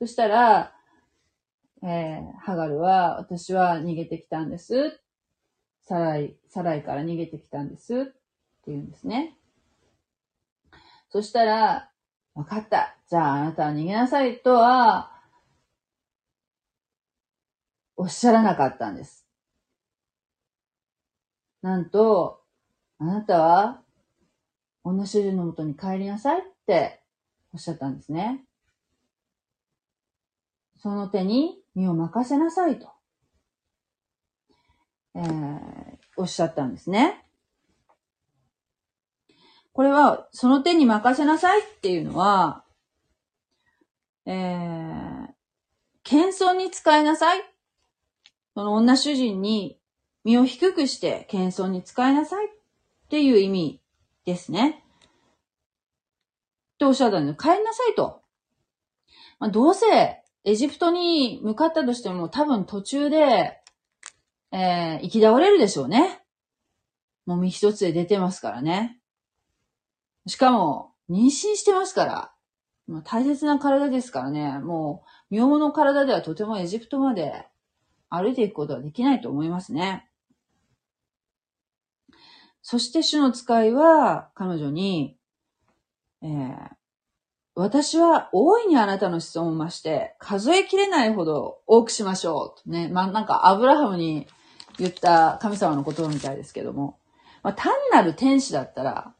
[0.00, 0.72] そしたら、
[1.84, 4.98] えー、ハガルは、私は逃げてきたんです。
[5.82, 7.94] サライ、サライから逃げてきたんです。
[7.94, 8.12] って
[8.72, 9.36] 言うんですね。
[11.10, 11.90] そしたら、
[12.38, 12.96] わかった。
[13.10, 15.10] じゃああなたは逃げなさいとは、
[17.96, 19.26] おっしゃらなかったんです。
[21.62, 22.40] なんと、
[23.00, 23.82] あなたは、
[24.84, 27.02] 女主人のもとに帰りなさいって
[27.52, 28.44] おっしゃったんですね。
[30.76, 32.86] その手に身を任せなさいと、
[35.16, 37.27] えー、おっしゃったんですね。
[39.72, 42.64] これは、その手に任せなさいっていうのは、
[44.26, 45.28] えー、
[46.02, 47.42] 謙遜に使いなさい
[48.54, 49.78] その女主人に
[50.24, 52.48] 身を低くして謙遜に使いなさいっ
[53.08, 53.80] ていう意味
[54.26, 54.84] ですね。
[56.74, 57.34] っておっしゃったんで。
[57.34, 58.20] 帰りなさいと。
[59.38, 63.60] まあ、どうせエジプトに向かったとしても多分途中で、
[64.52, 66.20] えー、行き倒れるでしょうね。
[67.24, 68.97] もみ一つで出てますからね。
[70.28, 72.32] しかも、妊娠してますから。
[72.86, 74.58] まあ、大切な体ですからね。
[74.60, 77.46] もう、身重の体ではとてもエジプトまで
[78.08, 80.08] 歩いていくことはできないと思いますね。
[82.62, 85.16] そして主の使いは彼女に、
[86.22, 86.70] えー、
[87.54, 92.62] 私は大いにあなたの子孫を増して、数えきれないほど多くしましょう。
[92.62, 92.88] とね。
[92.88, 94.26] まあ、なんかアブラハムに
[94.78, 96.98] 言った神様の言葉みたいですけども。
[97.42, 99.14] まあ、単なる天使だったら、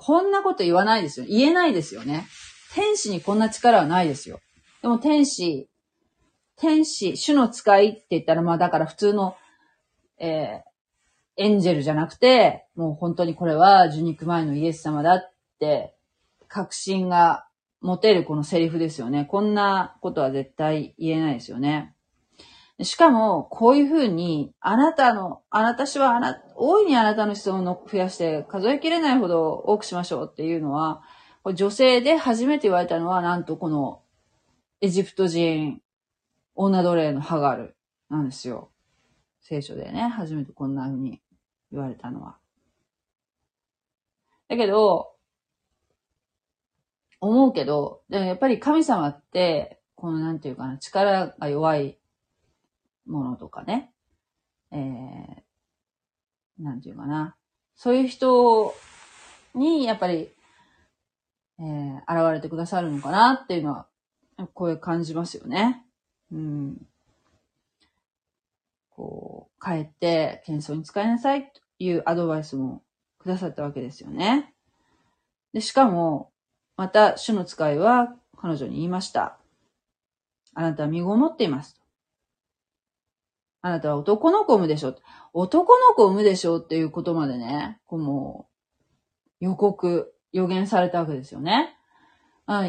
[0.00, 1.26] こんなこと言わないですよ。
[1.28, 2.26] 言えないですよね。
[2.74, 4.40] 天使にこんな力はないですよ。
[4.80, 5.68] でも天使、
[6.56, 9.36] 天使、主の使いって言ったら、まあだから普通の、
[10.18, 15.94] えー、エンジェルじゃなくて、もう本当にこれは受肉前のイエス様だって、
[16.48, 17.46] 確信が
[17.82, 19.26] 持てるこのセリフですよね。
[19.26, 21.94] こんなことは絶対言えないですよね。
[22.82, 31.02] しかも、こういうふうに、あなたの、あなたしはあな、大いにあなたの質問を増やして数えきれないほど多くしましょうっていうのは、
[31.54, 34.02] 女性で初めて言われたのは、なんとこの
[34.80, 35.80] エジプト人
[36.54, 37.76] 女奴隷のハガル
[38.08, 38.70] なんですよ。
[39.40, 41.20] 聖書でね、初めてこんな風に
[41.72, 42.38] 言われたのは。
[44.48, 45.12] だけど、
[47.20, 51.99] 思うけど、でもやっぱり神様って、このなんていうかな、力が弱い
[53.06, 53.92] ものとかね、
[54.72, 57.36] えー、なんていうかな、
[57.74, 58.74] そういう人
[59.54, 60.30] にやっぱり、
[61.58, 63.86] えー、現れてくださるのかなっていうのは、
[64.54, 65.84] こういう感じますよね。
[66.32, 66.86] うん、
[68.90, 72.82] こう、帰って謙遜に使いなさいというアドバイスも
[73.18, 74.54] くださったわけですよね。
[75.52, 76.30] で、しかも、
[76.76, 79.38] また、主の使いは彼女に言いました。
[80.54, 81.79] あなたは身ごもっています。
[83.62, 85.02] あなたは男の子を産むでしょう。
[85.32, 88.48] 男の子を産むでしょうっていうことまでね、こうも
[89.40, 91.76] う予告、予言されたわけですよね。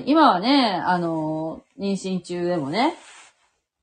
[0.06, 2.94] 今はね、あの、妊娠中でもね、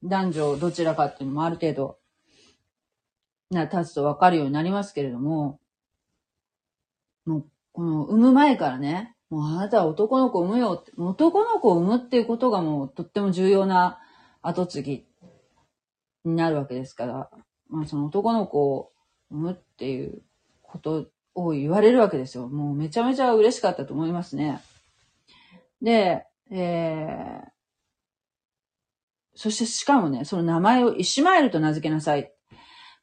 [0.05, 1.99] 男女どちらかっていうのもある程度、
[3.51, 5.59] な、立つとわかるようになりますけれども、
[7.24, 13.99] もう、この、産む前からね、もうあなたは男の子産むよって、男の子を産むっていうことがもうとっても重要な
[14.41, 15.08] 後継ぎ
[16.29, 17.31] になるわけですから、
[17.68, 18.93] まあその男の子を
[19.31, 20.22] 産むっていう
[20.62, 22.49] ことを言われるわけですよ。
[22.49, 24.61] もうめちゃめちゃ嬉しかったと思いますね。
[25.83, 27.49] で、えー、
[29.35, 32.33] そしてしかもね、その名前をイシマエルと名付けなさい。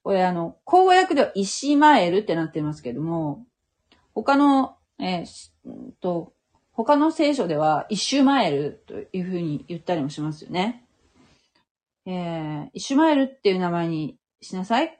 [0.03, 3.45] これあの、口語訳ではイシマエルってなってますけども、
[4.13, 5.51] 他の、えー、
[5.99, 6.33] と、
[6.71, 10.84] 他の聖書ではイシュマエルというふうに言ったりもしますよね。
[12.05, 14.99] えー、イシュマエルっていう名前にしなさい。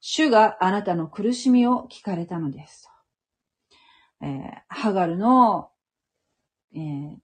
[0.00, 2.90] 主があなたの苦しみを聞かれたのです。
[4.22, 5.70] えー、ハガルの、
[6.74, 7.16] えー、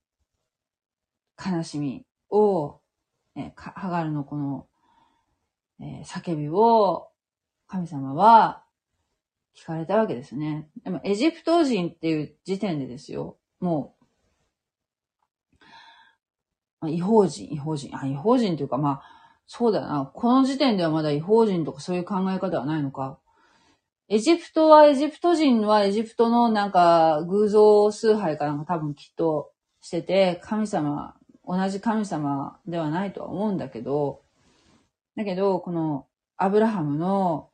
[1.57, 2.81] 悲しみを、
[3.35, 4.67] えー、ハガルのこの、
[5.81, 7.09] えー、叫びを
[7.67, 8.65] 神様は
[9.57, 10.69] 聞かれたわけですね。
[10.85, 13.39] でもエジプト人っていう時点でですよ。
[13.61, 13.98] もう、
[16.87, 19.03] 違法人、違法人、あ、違法人というかまあ、
[19.47, 20.11] そうだな。
[20.13, 23.19] この時点ではまだ違法人とかそういう考え方はないのか。
[24.09, 29.51] エジプトは、エジプト人はエジプトのなんか偶像崇拝かなんか多分きっと
[29.81, 31.15] してて、神様、
[31.47, 34.23] 同じ神様ではないとは思うんだけど、
[35.17, 36.07] だけど、この
[36.37, 37.49] アブラハムの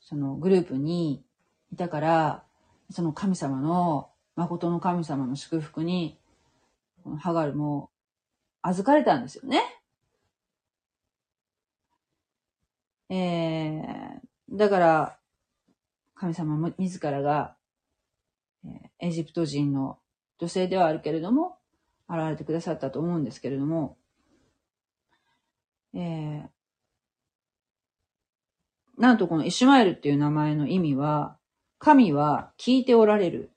[0.00, 1.22] そのグループに
[1.72, 2.44] いたから、
[2.90, 6.18] その神様の、誠の神様の祝福に、
[7.04, 7.90] このハガルも
[8.66, 9.62] 預かれたんですよね。
[13.08, 15.18] えー、だから、
[16.16, 17.56] 神様も自らが、
[18.98, 19.98] エジプト人の
[20.38, 21.58] 女性ではあるけれども、
[22.08, 23.96] 現れてくださったと思うんですけれども、
[25.94, 26.48] えー、
[28.98, 31.36] なんとこのイシュマエルっていう名前の意味は、
[31.78, 33.52] 神は聞いておられる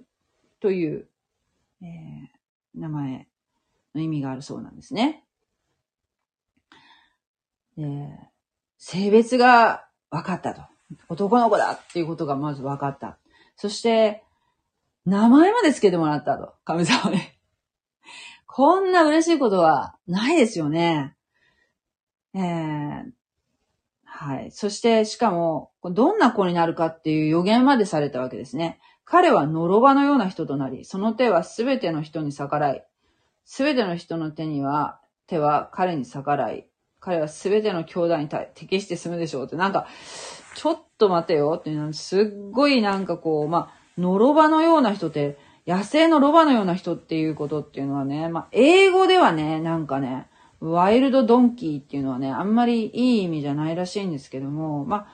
[0.60, 1.08] という、
[1.82, 3.29] えー、名前
[3.96, 5.24] の意味があるそうなんですね。
[8.78, 10.62] 性別が分かったと。
[11.08, 13.18] 男の子だっていうことがまず分かった。
[13.56, 14.24] そして、
[15.06, 16.54] 名前まで付けてもらったと。
[16.66, 17.20] 神様に。
[18.48, 21.16] こんな嬉しいことはないですよね。
[22.34, 23.12] えー、
[24.04, 24.52] はい。
[24.52, 28.80] そして、しかも、どんな子になるかっていう予言までされたわけですね。
[29.06, 32.86] 彼は呪場のような人となり、その手はすべての人に逆らい、
[33.46, 36.68] すべての人の手には、手は彼に逆らい、
[37.00, 39.88] 彼はすべての兄弟に適して済むでしょうって、なんか、
[40.56, 41.72] ちょっと待てよって。
[41.94, 50.28] すっごいなんかこう、まあ、のろばのような人って、野生のロバのような人っていうことっていうのはね、まあ、英語ではね、なんかね、
[50.60, 55.08] ワイルドドンキーっていうのはね、あんまりいい意味じゃないらしいんですけども、まあ、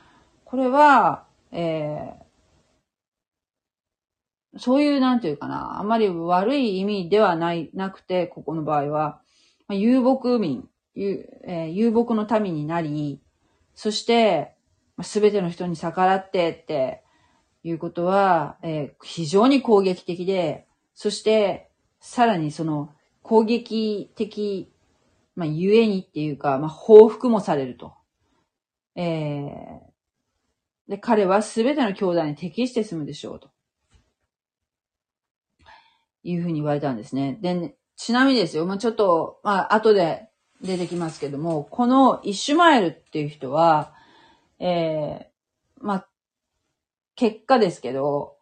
[0.43, 2.24] これは、えー、
[4.57, 9.21] そういう、なんていうかな、あまり悪い意味ではない、なくて、ここの場合は、
[9.67, 13.21] まあ、遊牧民、遊,、えー、遊牧の民になり、
[13.73, 14.55] そして、
[15.01, 17.03] す、べ、ての人に逆らってって
[17.63, 22.93] いうことは、えー、非常に攻撃的で、そして、さらにその
[23.23, 24.71] 攻撃的、
[25.35, 27.93] まあ、ゆえにっていうか、まあ、報復もされると。
[28.95, 33.49] えー、で、彼はすべての兄弟に適して住むでしょうと。
[36.25, 37.37] いうふうに言われたんですね。
[37.41, 40.27] で、ちなみにですよ、まあ、ちょっと、まあ、後で
[40.61, 43.93] 出てきますけども、このイシュマエルっていう人は、
[44.59, 46.07] えー、まあ、
[47.15, 48.35] 結果ですけど、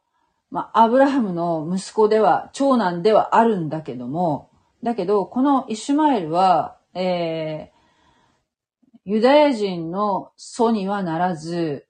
[0.50, 4.50] まあ、アブラハムの息子では、長男ではあるんだけども、
[4.82, 11.88] だけど、このイシュマエルは、えー、ユダヤ人の祖にはならず、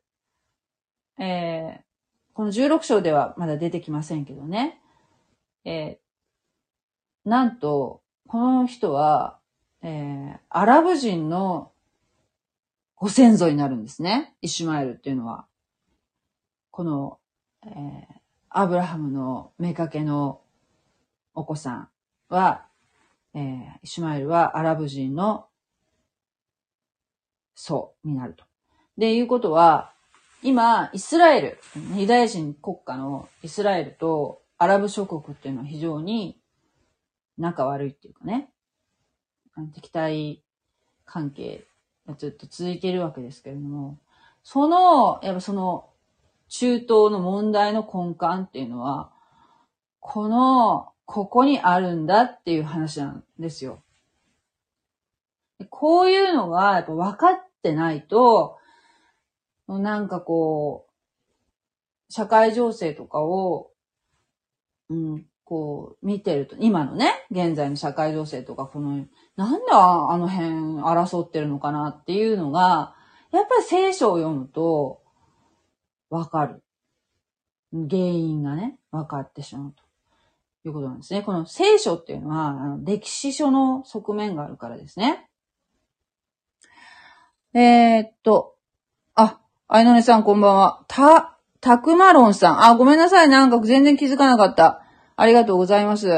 [1.20, 1.84] えー、
[2.34, 4.80] この16章ではまだ出てきませんけどね。
[5.66, 9.40] えー、なんと、この人は、
[9.82, 11.72] えー、アラブ人の
[12.96, 14.36] ご先祖になるんですね。
[14.42, 15.46] イシュマエルっていうのは。
[16.72, 17.20] この、
[17.66, 18.06] えー、
[18.50, 20.42] アブラハムの妾の
[21.34, 21.90] お子さん
[22.30, 22.66] は、
[23.34, 25.48] えー、イシュマエルはアラブ人の
[27.56, 28.46] 祖になると。
[28.98, 29.92] で、いうことは、
[30.42, 31.60] 今、イスラエル、
[31.96, 36.40] ユダヤ人国家のイスラエルとアラブ諸国っていうのは非常に
[37.38, 38.50] 仲悪いっていうかね、
[39.76, 40.42] 敵対
[41.04, 41.68] 関係
[42.08, 44.00] がずっと続いているわけですけれども、
[44.42, 45.90] その、やっぱその、
[46.48, 49.12] 中東の問題の根幹っていうのは、
[50.00, 53.84] この、ここにあるんだっていう話なんですよ。
[55.70, 58.58] こういうのが、やっぱ分かってないと、
[59.68, 60.94] なんかこう、
[62.14, 63.73] 社会情勢とかを、
[64.94, 70.50] うん、こう、見てると、今のね、現在の社会情勢とか、この、なんであの辺
[70.84, 72.96] 争ってるのかなっていうのが、
[73.32, 75.02] やっぱり聖書を読むと、
[76.12, 76.64] わかる。
[77.72, 79.84] 原因がね、分かってしまうと
[80.68, 81.24] いうことなんですね。
[81.24, 85.28] この聖書っていうのは、あの歴史書の側面があるからですね。
[87.56, 88.56] えー、っと、
[89.16, 90.86] あ、あいのねさんこんばんは。
[90.88, 92.64] た、たくまろんさん。
[92.64, 93.30] あ、ごめんなさい。
[93.30, 94.83] なんか全然気づかなかった。
[95.16, 96.10] ありがとうございます。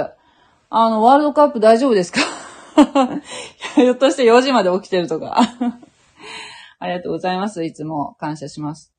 [0.70, 2.22] あの、ワールドカップ大丈夫ですか？
[3.76, 5.40] ひょっとして4時まで起きてるとか。
[6.80, 7.64] ありがとうございます。
[7.64, 8.94] いつも感謝します。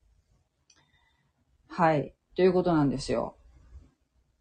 [1.69, 2.13] はい。
[2.35, 3.35] ということなんですよ。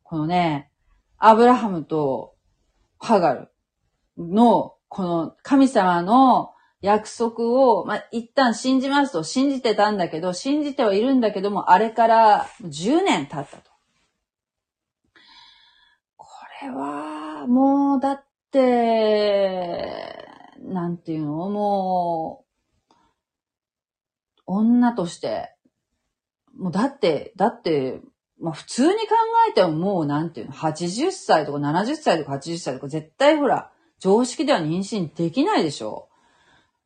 [0.02, 0.70] このね、
[1.18, 2.34] アブラハムと
[2.98, 3.48] ハガル
[4.18, 13.75] の、この神様の約束を、まあ、一旦信じますと信じてたんだけど、信じてはいるんだけども、あれから10年経ったと。
[16.58, 20.26] これは、もう、だって、
[20.62, 21.50] なんていうの？
[21.50, 22.44] も
[22.88, 22.94] う、
[24.46, 25.54] 女として、
[26.56, 28.00] もうだって、だって、
[28.40, 28.98] まあ普通に考
[29.50, 36.08] えてももうなんていうの、80歳とか70歳とか80歳とか絶対ほら、常識では妊娠できないでしょ。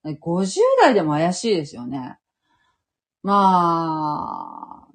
[0.05, 2.19] 50代でも怪しいですよね。
[3.23, 4.93] まあ、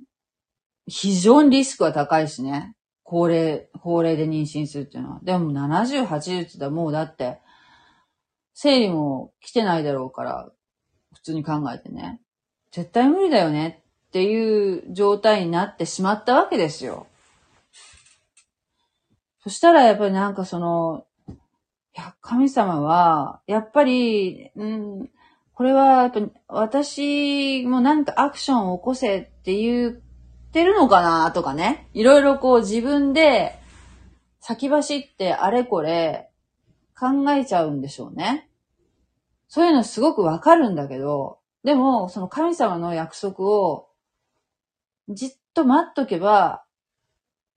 [0.88, 2.75] 非常にリスクは高いしね。
[3.06, 5.20] 高齢、高齢で妊娠するっていうのは。
[5.24, 7.40] でも70、80って言もうだって、
[8.54, 10.52] 生理も来てないだろうから、
[11.14, 12.20] 普通に考えてね。
[12.72, 17.08] 絶対無理だよねっていう状態になってしまったわけですよ。
[19.44, 21.06] そしたらやっぱりなんかその、
[21.96, 25.10] や、神様は、やっぱり、うん、
[25.54, 30.02] これは、やっぱ、私も何かアクションを起こせって言
[30.56, 31.30] ってるのかな？
[31.32, 31.90] とかね。
[31.94, 33.60] いろいろこう自分で
[34.40, 36.30] 先走ってあれこれ
[36.98, 38.50] 考えちゃうんでしょうね。
[39.50, 43.90] そういうのすごくわかるんだけど、でも、その神様の約束を
[45.10, 46.64] じっと待っとけば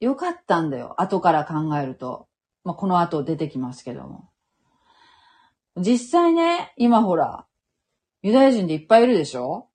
[0.01, 1.01] よかったんだよ。
[1.01, 2.27] 後から考えると。
[2.65, 4.29] まあ、この後出てきますけども。
[5.77, 7.47] 実際ね、今ほら、
[8.23, 9.69] ユダヤ人でいっぱいいるでしょ？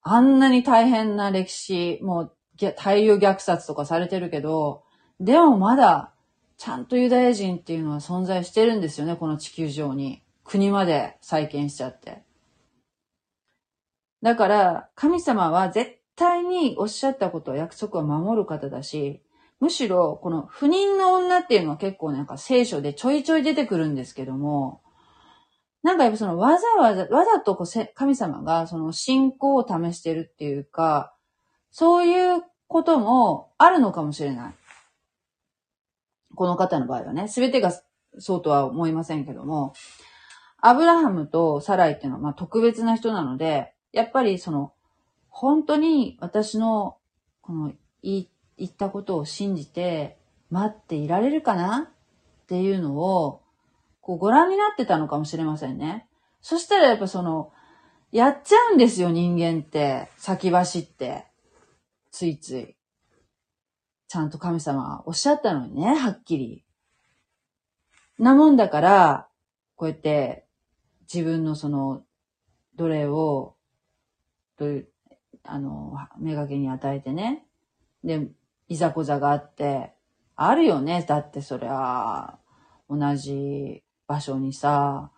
[0.00, 2.35] あんなに大変な歴史、もう
[2.76, 4.84] 大量虐殺とかされてるけど、
[5.20, 6.12] でもまだ、
[6.58, 10.22] ちゃんとユダヤ人っていうのは存在してるんですよね、この地球上に。
[10.44, 12.22] 国まで再建しちゃって。
[14.22, 19.22] だから、神様は絶対におっしゃったことは約束を守る方だし、
[19.60, 24.82] むしろ、この不妊の女っていうのは結構なんか聖書でちょいちょい出てくるんですけども、
[25.82, 31.15] なんかやっぱそのわざわざ、わざとこう神様がその信仰を試してるっていうか、
[31.78, 34.54] そういうこともあるのかもしれない。
[36.34, 37.70] この方の場合はね、すべてが
[38.16, 39.74] そうとは思いませんけども、
[40.56, 44.72] アブラハムとサライっていうのはまあ特別な人なので、やっぱりその、
[45.28, 46.96] 本当に私の
[47.42, 48.26] この言
[48.64, 50.16] ったことを信じて
[50.48, 53.42] 待っていられるかなっていうのを、
[54.00, 56.06] こうご覧になってたのかもしれませんね。
[56.40, 57.52] そしたらやっぱその、
[58.12, 60.08] やっちゃうんですよ、人間って。
[60.16, 61.26] 先走って。
[62.16, 62.76] ついつい。
[64.08, 66.64] ちゃんと神様はおっしゃったのにね、はっきり。
[68.18, 69.28] なもんだから、
[69.74, 70.46] こうやって
[71.12, 72.04] 自分のその
[72.76, 73.56] 奴隷を、
[74.56, 74.88] という、
[75.44, 77.44] あの、目がけに与えてね。
[78.02, 78.26] で、
[78.68, 79.92] いざこざがあって、
[80.36, 81.04] あるよね。
[81.06, 82.38] だってそりゃ、
[82.88, 85.12] 同じ場所にさ、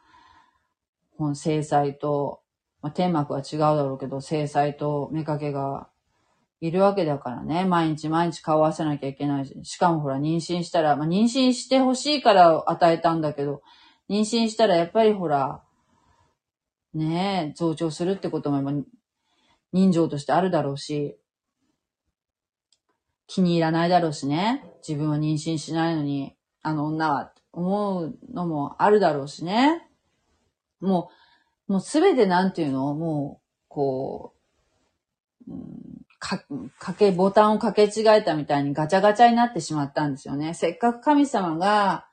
[1.35, 2.43] 制裁と、
[2.83, 5.89] まあ、天幕は違うだろうけど、制裁と妾が
[6.61, 7.65] いるわけだからね。
[7.65, 9.55] 毎日毎日顔合わせなきゃいけないし。
[9.65, 13.63] しかもほら、妊娠したら、まあ、妊娠してほしいから与えたんだけど、
[14.09, 15.63] 妊娠したらやっぱりほら、
[16.95, 18.85] ねえ、増長するってことも
[19.73, 21.19] 人情としてあるだろうし、
[23.27, 24.65] 気に入らないだろうしね。
[24.87, 29.89] 自分は妊娠しないのに、あの女は、思うのもあるだろうしね。
[30.81, 31.11] も
[31.67, 32.95] う、もうすべてなんていうの？
[32.95, 34.35] もう、こ
[35.49, 35.51] う、
[36.19, 36.43] か、
[36.79, 40.55] かけ、ボタンをかけ違えたみたいにガチャガチャになってしまったんですよね。
[40.55, 42.07] せっかく神様が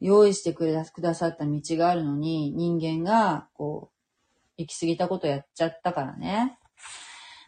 [0.00, 0.66] 用意してく
[1.00, 3.92] ださった道があるのに、人間が、こう、
[4.58, 6.58] 行き過ぎたことやっちゃったからね。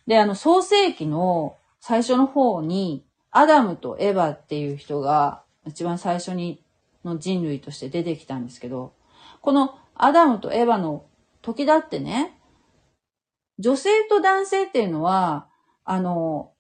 [0.06, 6.62] で、あの、創世記の最初の方に、アダムとエヴァっていう人が一番最初に
[7.04, 8.94] の人類として出てきたんですけど、
[9.40, 11.04] このアダムとエヴァの
[11.42, 12.38] 時だってね、
[13.58, 15.48] 女性と男性っていうのは、
[15.85, 16.53] あの、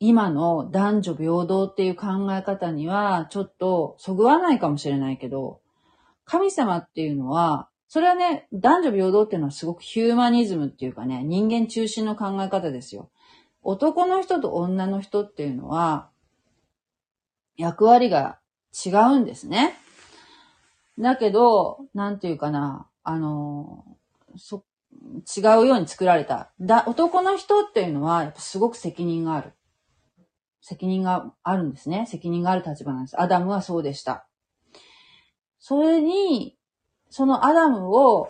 [0.00, 5.60] 今の男女平等っていう考え方にはちょっとそぐわないかもしれないけど、
[6.24, 13.10] 神様っていうのは、それはね、男女平等っていうのはすごくヒューマニズムっていうかね、人間中心の考え方ですよ。
[13.62, 16.10] 男の人と女の人っていうのは、
[17.56, 18.38] 役割が
[18.72, 19.74] 違うんですね。
[20.98, 23.84] だけど、なんていうかな、あの、
[24.36, 24.64] そ、
[25.36, 26.52] 違うように作られた。
[26.60, 29.52] だ、男の人っていうのは、やっぱすごく責任がある。
[30.60, 32.06] 責任があるんですね。
[32.06, 33.20] 責任がある立場なんです。
[33.20, 34.26] アダムはそうでした。
[35.58, 36.58] それに、
[37.10, 38.28] そのアダムを、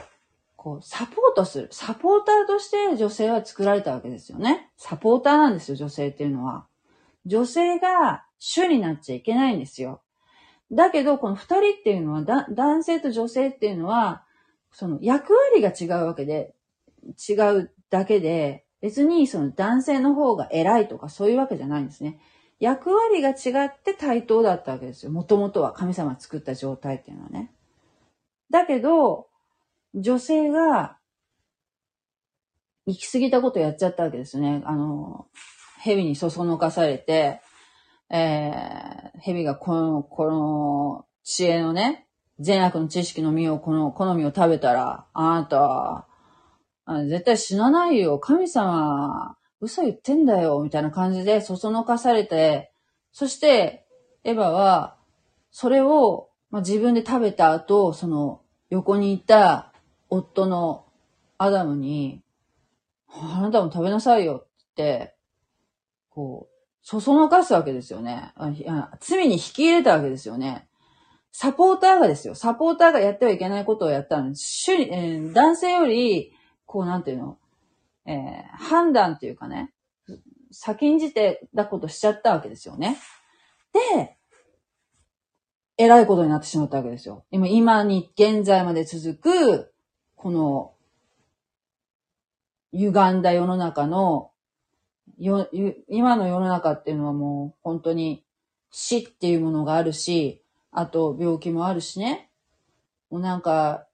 [0.56, 1.68] こう、サポートする。
[1.72, 4.70] サポーターとして女性は作られたわけですよね。
[4.76, 6.66] サポーターなんですよ、女性っていうのは。
[7.26, 10.02] 女性が主になっちゃいけないんですよ。
[10.70, 14.24] だけど、この二人っていうのは、男性と女性っていうのは、
[14.70, 16.54] その役割が違うわけで、
[17.28, 22.18] 違うだけで、別にその男性の方が偉いとかそういうわけじゃないんですね。
[22.60, 25.12] 役割が違って対等だったわけですよ。
[25.12, 27.52] もともとは神様作った状態っていうのはね。
[28.50, 29.28] だけど、
[29.94, 30.98] 女性が
[32.86, 34.62] 行き過ぎたことやっちゃったわけですね。
[34.64, 35.26] あの、
[35.80, 37.40] 蛇にそそのかされて、
[38.10, 42.06] えー、蛇がこの、この知恵のね、
[42.40, 46.07] 善悪の知識の実を、この好みを食べたら、あなた、
[47.06, 48.18] 絶対死なないよ。
[48.18, 50.60] 神様、嘘言ってんだよ。
[50.62, 52.72] みたいな感じで、そそのかされて、
[53.12, 53.86] そして、
[54.24, 54.96] エヴァは、
[55.50, 59.72] それを、まあ、自分で食べた後、その、横にいた
[60.08, 60.86] 夫の
[61.36, 62.22] アダムに、
[63.10, 65.14] あなたも食べなさいよって、
[66.10, 68.32] こう、そそのかすわけですよね。
[69.00, 70.68] 罪に引き入れたわけですよね。
[71.32, 72.34] サポーターがですよ。
[72.34, 76.32] サポーターがやってはいけないことをやったのに、主に、えー、男性より、
[76.68, 77.38] こうなんていうの、
[78.04, 79.72] えー、判断っていうかね、
[80.52, 82.98] 先んじてだことしちゃったわけですよね。
[83.72, 84.16] で、
[85.78, 87.24] 偉いことになってしまったわけですよ。
[87.30, 89.72] 今、今に、現在まで続く、
[90.14, 90.74] この、
[92.72, 94.30] 歪んだ世の中の、
[95.18, 95.48] よ、
[95.88, 98.24] 今の世の中っていうのはもう本当に
[98.70, 102.30] 死っていうものがあるし、あと病気もあるしね。
[103.08, 103.87] もうなんか、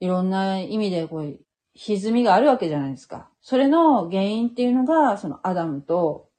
[0.00, 1.38] いろんな意味でこう、
[1.74, 3.30] 歪みがあるわけじゃないですか。
[3.40, 6.30] それの原因っていうのが、そのアダムと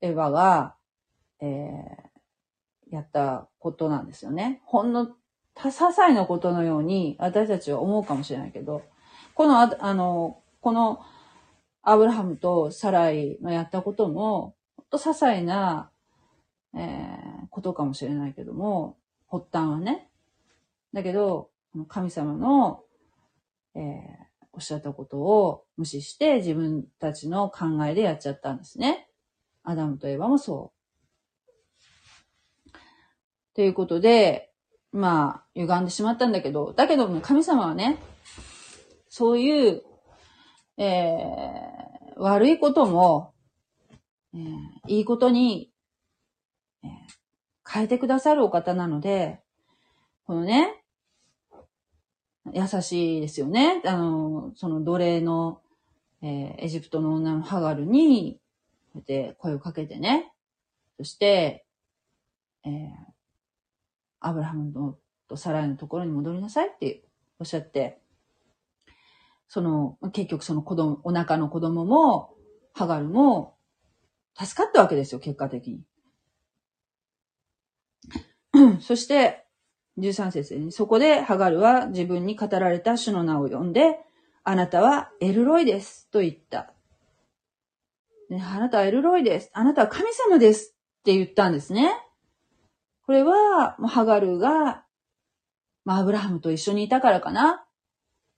[0.00, 0.74] エヴァが、
[1.40, 4.60] えー、やったことなんですよね。
[4.64, 5.06] ほんの、
[5.54, 8.82] 些細なことのように私たちは思うかもしれないけど、
[9.34, 11.00] この、あの、この
[11.82, 15.90] アブラハムとサライのやったことも、ほんと些細な、
[16.74, 18.98] えー、ことかもしれないけども、
[19.30, 20.10] 発端はね。
[20.92, 21.50] だけど、
[21.84, 22.82] 神様の、
[23.74, 23.82] えー、
[24.52, 29.08] おっしゃったことを無視して自分たちの考えでやっちゃったんですね。
[29.62, 30.76] アダムとエヴァもそう。
[33.54, 34.50] ということで、
[34.92, 37.98] まあ、歪んでしまったんだけど、だけども神様はね、
[39.08, 39.82] そういう、
[40.78, 43.34] えー、悪いことも、
[44.34, 44.50] えー、
[44.88, 45.70] いいことに、
[46.82, 46.90] えー、
[47.70, 49.40] 変えてくださるお方なので、
[50.26, 50.82] このね、
[52.52, 53.82] 優しいですよね。
[53.84, 55.60] あの、その奴隷の、
[56.22, 58.40] えー、エジプトの女のハガルに、
[58.92, 60.32] こうやって声をかけてね。
[60.98, 61.66] そして、
[62.64, 62.72] えー、
[64.20, 64.96] アブラハムの
[65.28, 67.02] とサライのところに戻りなさいって
[67.38, 68.00] おっしゃって、
[69.48, 72.34] その、結局その子供、お腹の子供も、
[72.72, 73.56] ハガルも、
[74.38, 75.82] 助かったわけですよ、結果的に。
[78.80, 79.45] そして、
[79.98, 83.98] 13節に、そこでハガルは自分に語られた主の名を呼んで、
[84.44, 86.72] あなたはエルロイです、と言った。
[88.30, 89.50] ね、あなたはエルロイです。
[89.52, 90.74] あなたは神様です。
[91.00, 91.92] って言ったんですね。
[93.06, 94.84] これは、もうハガルが、
[95.84, 97.64] まあ、アブラハムと一緒にいたからかな。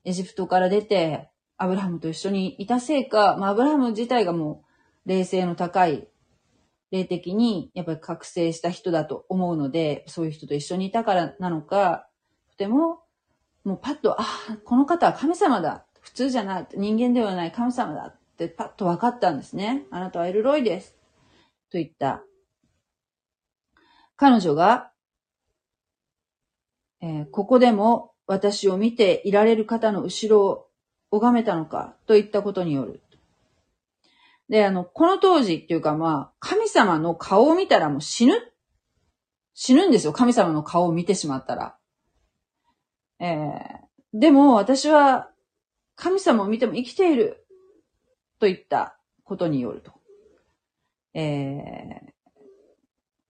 [0.05, 4.63] エジプトから出て、アブラハムと一緒にいたせいか、まあ、アブラハム自体がも
[5.07, 6.07] う、霊性の高い
[6.91, 12.09] 霊的にやっぱり覚醒した人だと思うので、そういう人と一緒にいたからなのか、
[12.51, 13.03] とても、
[13.65, 14.25] もうパッと、あ、
[14.65, 15.85] この方は神様だ。
[16.01, 16.67] 普通じゃない。
[16.75, 19.85] 人間ではない神様だってパッと分かったんですね。
[19.91, 20.95] あなたはエルロイです。
[21.71, 22.23] と言った。
[24.17, 24.91] 彼女が、
[27.01, 30.69] えー、ここでも私を見ていられる方の後ろを
[31.11, 33.03] 拝めたのかといったことによる。
[34.49, 38.35] で、あの、この当時っていうかまあ、神様の顔を見たらもう死ぬ
[39.55, 40.13] 死ぬんですよ。
[40.13, 41.77] 神様の顔を見てしまったら。
[43.21, 45.31] えー、でも私は
[45.97, 47.45] 神様を見ても生きている
[48.39, 49.93] といったことによると。
[51.13, 52.13] えー、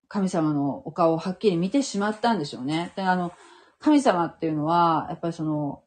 [0.06, 2.92] 神様のお顔をはっきり見てしまったんでしょうね。
[2.94, 3.32] で、あの、
[3.80, 5.82] 神様っていうのは、やっぱりその、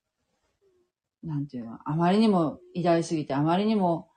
[1.23, 4.09] なんていうの、あまりにも偉大すぎて、あまりにも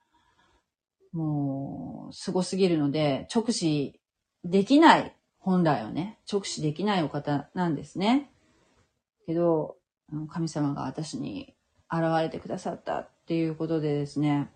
[1.14, 4.00] もう、凄すぎるので、直視
[4.44, 8.30] できない、本来はね、直視できないお方なんですね。
[9.26, 9.76] けど、
[10.28, 11.54] 神様が私に
[11.90, 14.50] 現れてくださったっていうことでですね、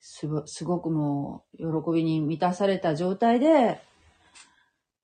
[0.00, 3.80] すごすごくもう、喜びに満たされた状態で、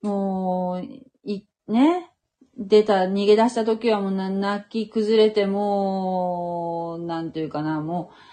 [0.01, 0.83] もう、
[1.23, 2.11] い、ね、
[2.57, 8.30] 出た、逃げ出した時はもう泣き崩れてもう、なんていうかな、もう、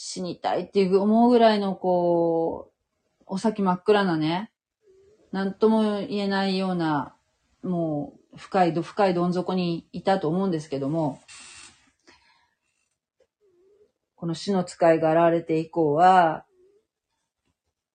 [0.00, 4.52] 死にたいっていう思うぐらいのこう、お先真っ暗なね、
[5.32, 7.16] なんとも言えないような、
[7.64, 11.20] もう、深い、深いどん底にいたと思うんですけども、
[14.14, 16.44] この死の使いが現れて以降は、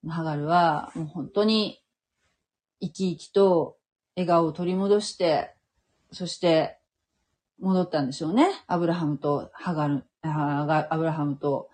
[0.06, 1.82] ハガルはもう本当に
[2.82, 3.78] 生き生きと
[4.18, 5.56] 笑顔を取り戻して、
[6.12, 6.80] そして
[7.60, 8.50] 戻ったんでしょうね。
[8.68, 11.70] アブラハムとハガル、アブラハムと、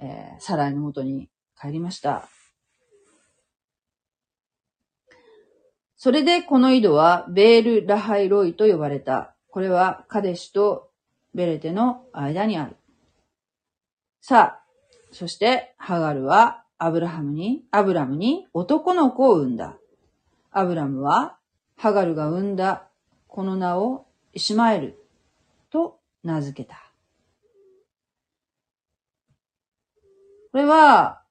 [0.00, 1.28] えー、サライの元に
[1.60, 2.28] 帰りました。
[5.96, 9.34] それでこの井戸はベール・ラハイロイと呼ばれた。
[9.50, 10.90] これはカデシュと
[11.34, 12.76] ベレテの間にある。
[14.20, 14.64] さあ、
[15.10, 19.76] そしてハガルはアブラハムに、アブラムに男の子を産んだ。
[20.52, 21.36] アブラムは
[21.76, 22.88] ハガルが産んだ
[23.26, 25.04] この名をイシマエル
[25.70, 26.87] と名付けた。
[30.58, 31.22] これは、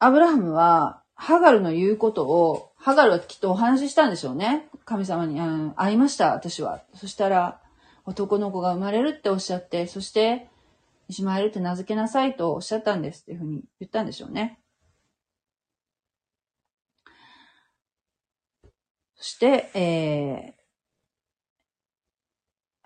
[0.00, 4.68] アブラハムは、ハガルの言うことを、ハガルはきっとお話ししたんでしょうね。
[4.84, 6.82] 神様に、うん、会いました、私は。
[6.92, 7.60] そしたら、
[8.04, 10.48] 男の子が生まれるっておっしゃって、そして、
[11.08, 14.58] イシマエルって名付けなさいとおっしゃったんですっていうふうに言ったんでしょうね。
[19.14, 20.54] そして、え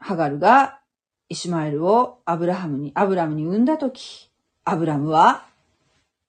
[0.03, 0.80] ー、ハガルが
[1.31, 4.33] イシュマエルをアブラハムに、アブラムに産んだとき、
[4.65, 5.47] アブラムは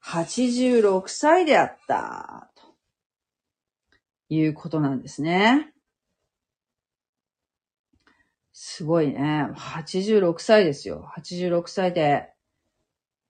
[0.05, 2.63] 86歳であった、と
[4.29, 5.73] いうことなんですね。
[8.53, 9.49] すごいね。
[9.55, 11.11] 86歳ですよ。
[11.17, 12.29] 86歳で、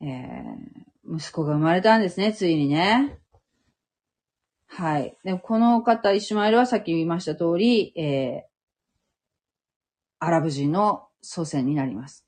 [0.01, 3.17] えー、息子が生まれたんですね、ついにね。
[4.67, 5.17] はい。
[5.23, 12.25] で、この方、イシュマエルはさっき言いました通り、えー、アラブ人の祖先になります。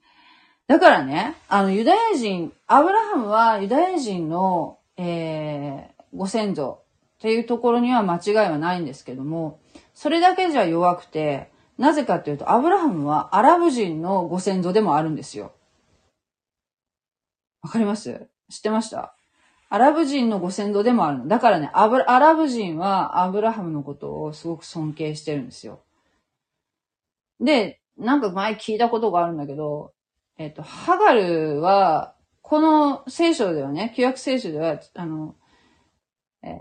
[0.68, 6.84] だからね、あの、ユダヤ人、アブラハムはユダヤ人の、えー、ご先祖
[7.18, 9.60] っていうところには間違いはないんですけども、
[9.94, 15.54] それだけじゃ弱くて、なぜかというと、アブラハムはアラブ人のご先祖でもあるんですよ。
[17.62, 18.28] わかります？
[18.50, 19.16] 知ってました？
[19.70, 21.28] アラブ人のご先祖でもあるの。
[21.28, 25.82] だからね、アラブ人はアブラハムのことをすごく尊敬してるんですよ。
[27.40, 29.94] で、なんか前聞いたことがあるんだけど、
[30.38, 35.36] えっ、と、ハガルは、この聖書ではね、旧約聖書では、あの、
[36.42, 36.54] えー、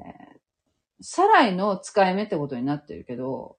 [1.00, 3.56] サライの使い目ってことになってるけど、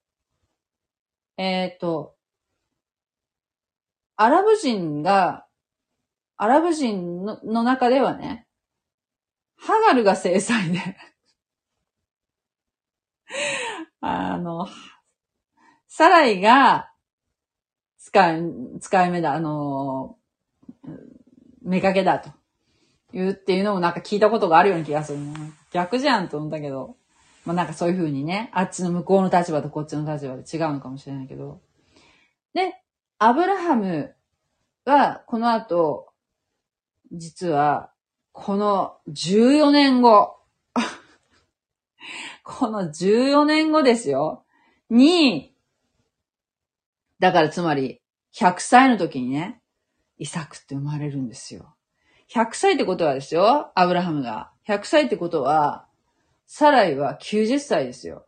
[1.37, 2.15] えっ、ー、と、
[4.15, 5.45] アラブ人が、
[6.37, 8.47] アラブ人のの中ではね、
[9.57, 10.79] ハガルが制裁で
[14.01, 14.67] あの、
[15.87, 16.92] サライが
[18.13, 18.43] 使い、
[18.79, 20.17] 使い目だ、あの、
[21.63, 22.29] 目かけだと
[23.11, 25.19] 言うっていうのもなんか聞いたことがあるような気がする。
[25.71, 26.95] 逆じゃんと思ったけど。
[27.43, 31.59] まあなんかそういう風にね、あっちの向こうの立場とこっちの立場で違うのかもしれないけど。
[32.53, 32.75] で、
[33.17, 34.13] アブラハム
[34.85, 36.13] はこの後、
[37.11, 37.91] 実は、
[38.31, 40.37] この14年後、
[42.43, 44.45] この14年後ですよ、
[44.89, 45.55] に、
[47.19, 48.02] だからつまり、
[48.35, 49.61] 100歳の時にね、
[50.17, 51.75] イサクって生まれるんですよ。
[52.29, 54.51] 100歳ってことはですよ、アブラハムが。
[54.67, 55.85] 100歳ってことは、
[56.45, 58.25] サライは90歳ですよ。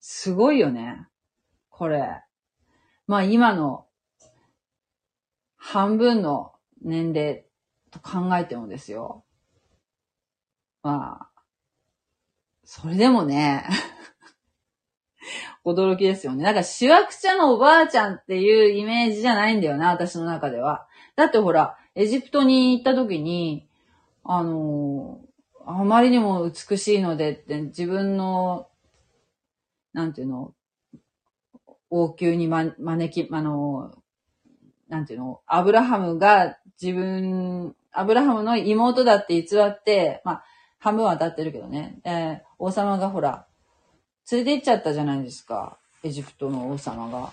[0.00, 1.06] すごいよね。
[1.70, 2.22] これ。
[3.06, 3.86] まあ今の
[5.56, 6.52] 半分の
[6.82, 7.46] 年齢
[7.90, 9.24] と考えてもですよ。
[10.82, 11.42] まあ、
[12.64, 13.64] それでもね、
[15.64, 16.44] 驚きですよね。
[16.44, 20.86] なんか、しわくちゃのおばあちゃんっていうイメージじゃないんだよな、私の中では。
[21.16, 23.68] だってほら、エジプトに行った時に、
[24.24, 25.20] あの
[25.66, 28.68] あまりにも美しいのでって自分の、
[29.92, 30.54] なんていうの、
[31.90, 33.94] 王宮にま、招き、あの、
[34.88, 40.44] なんていうの、アブラハムが自分、アブラハムの妹だって偽って、まあ、
[40.78, 43.46] 半分は当たってるけどね、えー、王様がほら、
[44.30, 45.78] 連れて行っちゃったじゃないですか。
[46.02, 47.32] エジプトの王様が。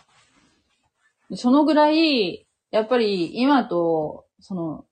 [1.36, 4.86] そのぐらい、やっぱり今と、その、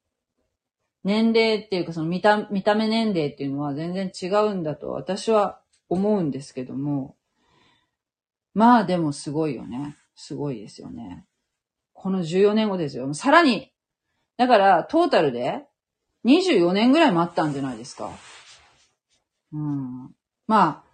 [1.04, 7.16] 年齢っていうかその見た、見た目年齢っていうのは全然違うんだと私は思うんですけども、
[8.54, 9.96] まあでもすごいよね。
[10.16, 11.26] すごいですよね。
[11.94, 13.14] この14年後ですよ。
[13.14, 13.72] さらに、
[14.38, 15.66] だからトータルで
[16.26, 18.12] 24年ぐらい待ったんじゃないですか。
[19.54, 20.12] うん。
[20.48, 20.89] まあ、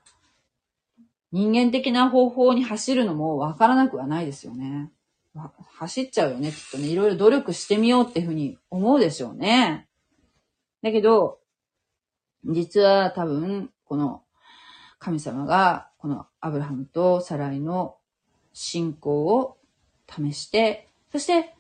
[1.36, 4.90] 人間的な方法に走るのもわからなくはないですよね。
[5.78, 6.88] 走っちゃうよね、きっとね。
[6.88, 9.86] いろいろ努力してみようっていうふうに思うでしょうね。
[10.82, 11.40] だけど、
[12.46, 14.24] 実は多分、この
[14.98, 17.98] 神様が、このアブラハムとサライの
[18.54, 19.58] 信仰を
[20.10, 21.54] 試して、そして、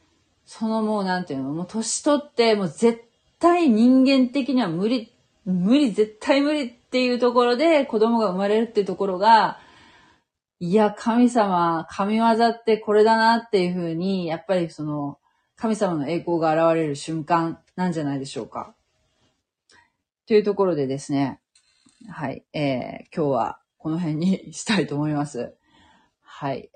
[0.45, 3.03] そのもうなんていうの、もう年取って、もう絶
[3.39, 5.11] 対人間的には無理、
[5.43, 9.59] 無理、絶対無理っていうところで子供が生まれるっていうところが、
[10.59, 15.19] いや、神様、神業ってこれだなっていうふうに、やっぱりその、
[15.57, 18.73] 神様の栄光が現れる瞬間なんじゃないでしょうか。
[20.25, 21.41] というところでですね、
[22.09, 25.55] はい、えー、今日はこの辺にしたいと思います。
[26.21, 26.69] はい。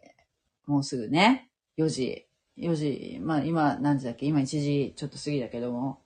[0.65, 2.27] もうすぐね、4時、
[2.57, 4.25] 4時、まあ今何時だっけ？
[4.25, 6.01] 今1時ちょっと過ぎだけども、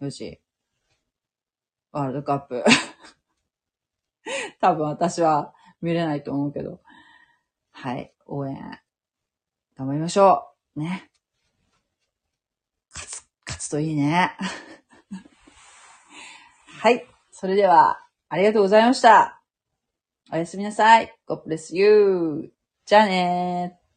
[0.00, 0.40] 4時、
[1.92, 2.64] ワールドカップ。
[4.60, 5.52] 多分私は
[5.82, 6.80] 見れないと思うけど、
[7.80, 8.56] はい、応援、
[9.76, 10.80] 頑張りましょう。
[10.80, 11.08] ね。
[12.92, 14.36] 勝つ、勝つといいね。
[16.80, 17.06] はい。
[17.30, 19.40] それでは、ありがとうございました。
[20.32, 21.16] おやすみなさい。
[21.28, 22.52] God bless you.
[22.84, 23.87] じゃあねー。